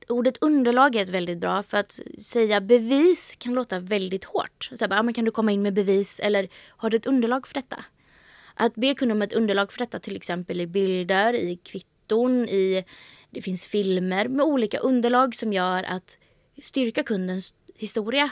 ordet 0.07 0.37
underlag 0.41 0.95
är 0.95 1.05
väldigt 1.05 1.37
bra 1.37 1.63
för 1.63 1.77
att 1.77 1.99
säga 2.21 2.61
bevis 2.61 3.35
kan 3.39 3.53
låta 3.53 3.79
väldigt 3.79 4.25
hårt. 4.25 4.69
Så 4.75 4.87
bara, 4.87 5.03
men 5.03 5.13
kan 5.13 5.25
du 5.25 5.31
komma 5.31 5.51
in 5.51 5.61
med 5.61 5.73
bevis 5.73 6.19
eller 6.19 6.47
har 6.67 6.89
du 6.89 6.97
ett 6.97 7.05
underlag 7.05 7.47
för 7.47 7.53
detta? 7.53 7.85
Att 8.53 8.75
be 8.75 8.93
kunden 8.95 9.17
om 9.17 9.21
ett 9.21 9.33
underlag 9.33 9.71
för 9.71 9.79
detta 9.79 9.99
till 9.99 10.15
exempel 10.15 10.61
i 10.61 10.67
bilder, 10.67 11.33
i 11.33 11.55
kvitton, 11.55 12.49
i 12.49 12.85
det 13.29 13.41
finns 13.41 13.65
filmer 13.65 14.27
med 14.27 14.45
olika 14.45 14.79
underlag 14.79 15.35
som 15.35 15.53
gör 15.53 15.83
att 15.83 16.17
styrka 16.61 17.03
kundens 17.03 17.53
historia. 17.75 18.29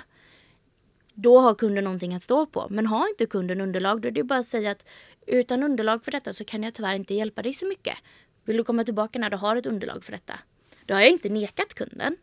Då 1.13 1.39
har 1.39 1.55
kunden 1.55 1.83
någonting 1.83 2.13
att 2.13 2.23
stå 2.23 2.45
på. 2.45 2.67
Men 2.69 2.87
har 2.87 3.09
inte 3.09 3.25
kunden 3.25 3.61
underlag 3.61 4.01
då 4.01 4.07
är 4.07 4.11
det 4.11 4.23
bara 4.23 4.39
att 4.39 4.45
säga 4.45 4.71
att 4.71 4.85
utan 5.27 5.63
underlag 5.63 6.05
för 6.05 6.11
detta 6.11 6.33
så 6.33 6.43
kan 6.43 6.63
jag 6.63 6.73
tyvärr 6.73 6.95
inte 6.95 7.13
hjälpa 7.13 7.41
dig 7.41 7.53
så 7.53 7.65
mycket. 7.65 7.97
Vill 8.45 8.57
du 8.57 8.63
komma 8.63 8.83
tillbaka 8.83 9.19
när 9.19 9.29
du 9.29 9.37
har 9.37 9.55
ett 9.55 9.65
underlag 9.65 10.03
för 10.03 10.11
detta? 10.11 10.39
Då 10.85 10.93
har 10.93 11.01
jag 11.01 11.11
inte 11.11 11.29
nekat 11.29 11.73
kunden. 11.73 12.17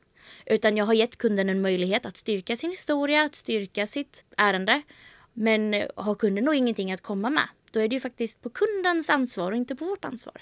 Utan 0.47 0.77
jag 0.77 0.85
har 0.85 0.95
gett 0.95 1.17
kunden 1.17 1.49
en 1.49 1.61
möjlighet 1.61 2.07
att 2.07 2.17
styrka 2.17 2.57
sin 2.57 2.71
historia, 2.71 3.23
att 3.23 3.35
styrka 3.35 3.87
sitt 3.87 4.25
ärende. 4.37 4.83
Men 5.33 5.75
eh, 5.75 5.87
har 5.97 6.15
kunden 6.15 6.45
då 6.45 6.55
ingenting 6.55 6.93
att 6.93 7.01
komma 7.01 7.31
med, 7.31 7.49
då 7.71 7.81
är 7.81 7.89
det 7.89 7.95
ju 7.95 8.01
faktiskt 8.01 8.43
på 8.43 8.51
kundens 8.51 9.11
ansvar 9.11 9.53
och 9.53 9.57
inte 9.57 9.77
på 9.77 9.85
vårt 9.85 10.05
ansvar. 10.05 10.41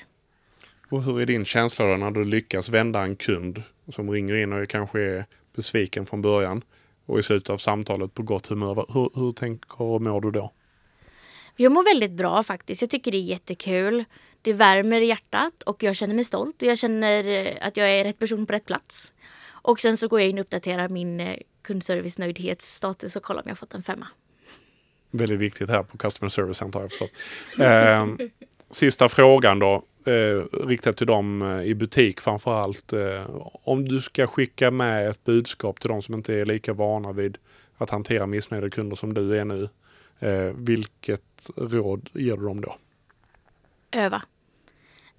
Och 0.90 1.02
hur 1.02 1.20
är 1.20 1.26
din 1.26 1.44
känsla 1.44 1.86
då 1.86 1.96
när 1.96 2.10
du 2.10 2.24
lyckas 2.24 2.68
vända 2.68 3.02
en 3.02 3.16
kund 3.16 3.62
som 3.94 4.10
ringer 4.10 4.34
in 4.34 4.52
och 4.52 4.68
kanske 4.68 5.00
är 5.00 5.24
besviken 5.56 6.06
från 6.06 6.22
början 6.22 6.62
och 7.06 7.18
i 7.18 7.22
slutet 7.22 7.50
av 7.50 7.58
samtalet 7.58 8.14
på 8.14 8.22
gott 8.22 8.46
humör. 8.46 8.86
Hur, 8.88 9.20
hur 9.20 9.32
tänker 9.32 9.82
och 9.82 10.02
mår 10.02 10.20
du 10.20 10.30
då? 10.30 10.52
Jag 11.56 11.72
mår 11.72 11.84
väldigt 11.84 12.12
bra 12.12 12.42
faktiskt. 12.42 12.82
Jag 12.82 12.90
tycker 12.90 13.10
det 13.12 13.18
är 13.18 13.22
jättekul. 13.22 14.04
Det 14.42 14.52
värmer 14.52 15.00
i 15.00 15.06
hjärtat 15.06 15.62
och 15.62 15.82
jag 15.82 15.96
känner 15.96 16.14
mig 16.14 16.24
stolt 16.24 16.62
och 16.62 16.68
jag 16.68 16.78
känner 16.78 17.28
eh, 17.28 17.66
att 17.66 17.76
jag 17.76 17.90
är 17.90 18.04
rätt 18.04 18.18
person 18.18 18.46
på 18.46 18.52
rätt 18.52 18.64
plats. 18.64 19.12
Och 19.44 19.80
sen 19.80 19.96
så 19.96 20.08
går 20.08 20.20
jag 20.20 20.28
in 20.28 20.38
och 20.38 20.42
uppdaterar 20.42 20.88
min 20.88 21.20
eh, 21.20 21.36
kundservice-nöjdhetsstatus 21.62 23.16
och 23.16 23.22
kollar 23.22 23.42
om 23.42 23.48
jag 23.48 23.58
fått 23.58 23.74
en 23.74 23.82
femma 23.82 24.08
väldigt 25.12 25.40
viktigt 25.40 25.70
här 25.70 25.82
på 25.82 25.98
Customer 25.98 26.28
Service 26.28 26.56
Center 26.56 26.78
har 26.78 26.84
jag 26.84 26.90
förstått. 26.90 27.10
Eh, 27.58 28.28
sista 28.70 29.08
frågan 29.08 29.58
då, 29.58 29.82
eh, 30.04 30.66
riktat 30.66 30.96
till 30.96 31.06
dem 31.06 31.42
eh, 31.42 31.62
i 31.62 31.74
butik 31.74 32.20
framför 32.20 32.54
allt. 32.54 32.92
Eh, 32.92 33.22
om 33.64 33.88
du 33.88 34.00
ska 34.00 34.26
skicka 34.26 34.70
med 34.70 35.08
ett 35.08 35.24
budskap 35.24 35.80
till 35.80 35.88
de 35.88 36.02
som 36.02 36.14
inte 36.14 36.34
är 36.34 36.44
lika 36.44 36.72
vana 36.72 37.12
vid 37.12 37.38
att 37.78 37.90
hantera 37.90 38.26
missnöjda 38.26 38.70
kunder 38.70 38.96
som 38.96 39.14
du 39.14 39.38
är 39.38 39.44
nu. 39.44 39.68
Eh, 40.22 40.52
vilket 40.56 41.50
råd 41.56 42.10
ger 42.12 42.36
du 42.36 42.44
dem 42.44 42.60
då? 42.60 42.76
Öva. 43.90 44.22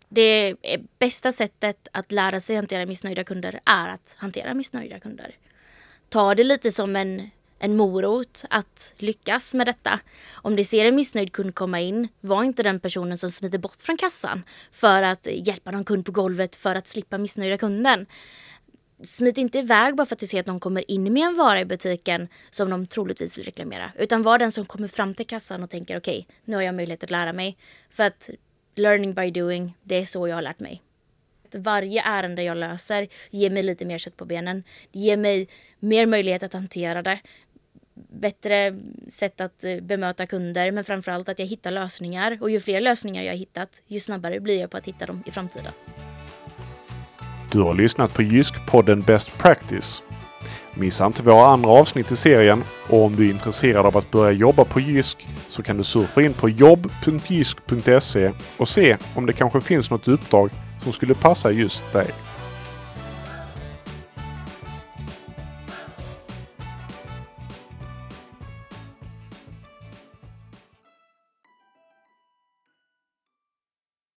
Det 0.09 0.55
bästa 0.99 1.31
sättet 1.31 1.87
att 1.91 2.11
lära 2.11 2.39
sig 2.39 2.55
hantera 2.55 2.85
missnöjda 2.85 3.23
kunder 3.23 3.59
är 3.65 3.87
att 3.87 4.15
hantera 4.17 4.53
missnöjda 4.53 4.99
kunder. 4.99 5.35
Ta 6.09 6.35
det 6.35 6.43
lite 6.43 6.71
som 6.71 6.95
en 6.95 7.29
en 7.63 7.77
morot 7.77 8.45
att 8.49 8.93
lyckas 8.97 9.53
med 9.53 9.67
detta. 9.67 9.99
Om 10.33 10.55
du 10.55 10.63
ser 10.63 10.85
en 10.85 10.95
missnöjd 10.95 11.33
kund 11.33 11.55
komma 11.55 11.79
in, 11.79 12.07
var 12.21 12.43
inte 12.43 12.63
den 12.63 12.79
personen 12.79 13.17
som 13.17 13.31
smiter 13.31 13.57
bort 13.57 13.81
från 13.81 13.97
kassan 13.97 14.43
för 14.71 15.03
att 15.03 15.27
hjälpa 15.31 15.71
någon 15.71 15.85
kund 15.85 16.05
på 16.05 16.11
golvet 16.11 16.55
för 16.55 16.75
att 16.75 16.87
slippa 16.87 17.17
missnöjda 17.17 17.57
kunden. 17.57 18.05
Smit 19.03 19.37
inte 19.37 19.57
iväg 19.57 19.95
bara 19.95 20.05
för 20.05 20.15
att 20.15 20.19
du 20.19 20.27
ser 20.27 20.39
att 20.39 20.45
någon 20.45 20.59
kommer 20.59 20.91
in 20.91 21.13
med 21.13 21.23
en 21.23 21.35
vara 21.35 21.61
i 21.61 21.65
butiken 21.65 22.27
som 22.49 22.69
de 22.69 22.87
troligtvis 22.87 23.37
vill 23.37 23.45
reklamera. 23.45 23.91
Utan 23.97 24.21
var 24.21 24.37
den 24.37 24.51
som 24.51 24.65
kommer 24.65 24.87
fram 24.87 25.13
till 25.13 25.27
kassan 25.27 25.63
och 25.63 25.69
tänker 25.69 25.97
okej, 25.97 26.25
okay, 26.27 26.35
nu 26.45 26.55
har 26.55 26.63
jag 26.63 26.75
möjlighet 26.75 27.03
att 27.03 27.11
lära 27.11 27.33
mig. 27.33 27.57
För 27.89 28.03
att 28.03 28.29
learning 28.75 29.13
by 29.13 29.31
doing, 29.31 29.77
det 29.83 29.95
är 29.95 30.05
så 30.05 30.27
jag 30.27 30.35
har 30.35 30.41
lärt 30.41 30.59
mig. 30.59 30.81
att 31.45 31.55
varje 31.55 32.01
ärende 32.01 32.43
jag 32.43 32.57
löser 32.57 33.07
ger 33.29 33.49
mig 33.49 33.63
lite 33.63 33.85
mer 33.85 33.97
kött 33.97 34.17
på 34.17 34.25
benen. 34.25 34.63
Det 34.91 34.99
ger 34.99 35.17
mig 35.17 35.47
mer 35.79 36.05
möjlighet 36.05 36.43
att 36.43 36.53
hantera 36.53 37.01
det. 37.01 37.19
Bättre 38.09 38.79
sätt 39.09 39.41
att 39.41 39.63
eh, 39.63 39.79
bemöta 39.79 40.27
kunder 40.27 40.71
men 40.71 40.83
framförallt 40.83 41.29
att 41.29 41.39
jag 41.39 41.45
hittar 41.45 41.71
lösningar. 41.71 42.37
Och 42.41 42.49
ju 42.49 42.59
fler 42.59 42.81
lösningar 42.81 43.23
jag 43.23 43.31
har 43.31 43.37
hittat 43.37 43.81
ju 43.87 43.99
snabbare 43.99 44.39
blir 44.39 44.59
jag 44.59 44.71
på 44.71 44.77
att 44.77 44.87
hitta 44.87 45.05
dem 45.05 45.23
i 45.25 45.31
framtiden. 45.31 45.71
Du 47.53 47.61
har 47.61 47.73
lyssnat 47.73 48.13
på 48.13 48.21
Jysk-podden 48.21 49.05
Best 49.05 49.37
Practice. 49.37 50.03
Missa 50.73 51.05
inte 51.05 51.23
våra 51.23 51.45
andra 51.45 51.69
avsnitt 51.69 52.11
i 52.11 52.15
serien 52.15 52.63
och 52.89 53.05
om 53.05 53.15
du 53.15 53.25
är 53.27 53.31
intresserad 53.31 53.85
av 53.85 53.97
att 53.97 54.11
börja 54.11 54.31
jobba 54.31 54.65
på 54.65 54.79
Jysk 54.79 55.27
så 55.49 55.63
kan 55.63 55.77
du 55.77 55.83
surfa 55.83 56.21
in 56.21 56.33
på 56.33 56.49
jobb.jysk.se 56.49 58.31
och 58.57 58.67
se 58.67 58.97
om 59.15 59.25
det 59.25 59.33
kanske 59.33 59.61
finns 59.61 59.89
något 59.89 60.07
uppdrag 60.07 60.49
som 60.83 60.93
skulle 60.93 61.15
passa 61.15 61.51
just 61.51 61.83
dig. 61.93 62.07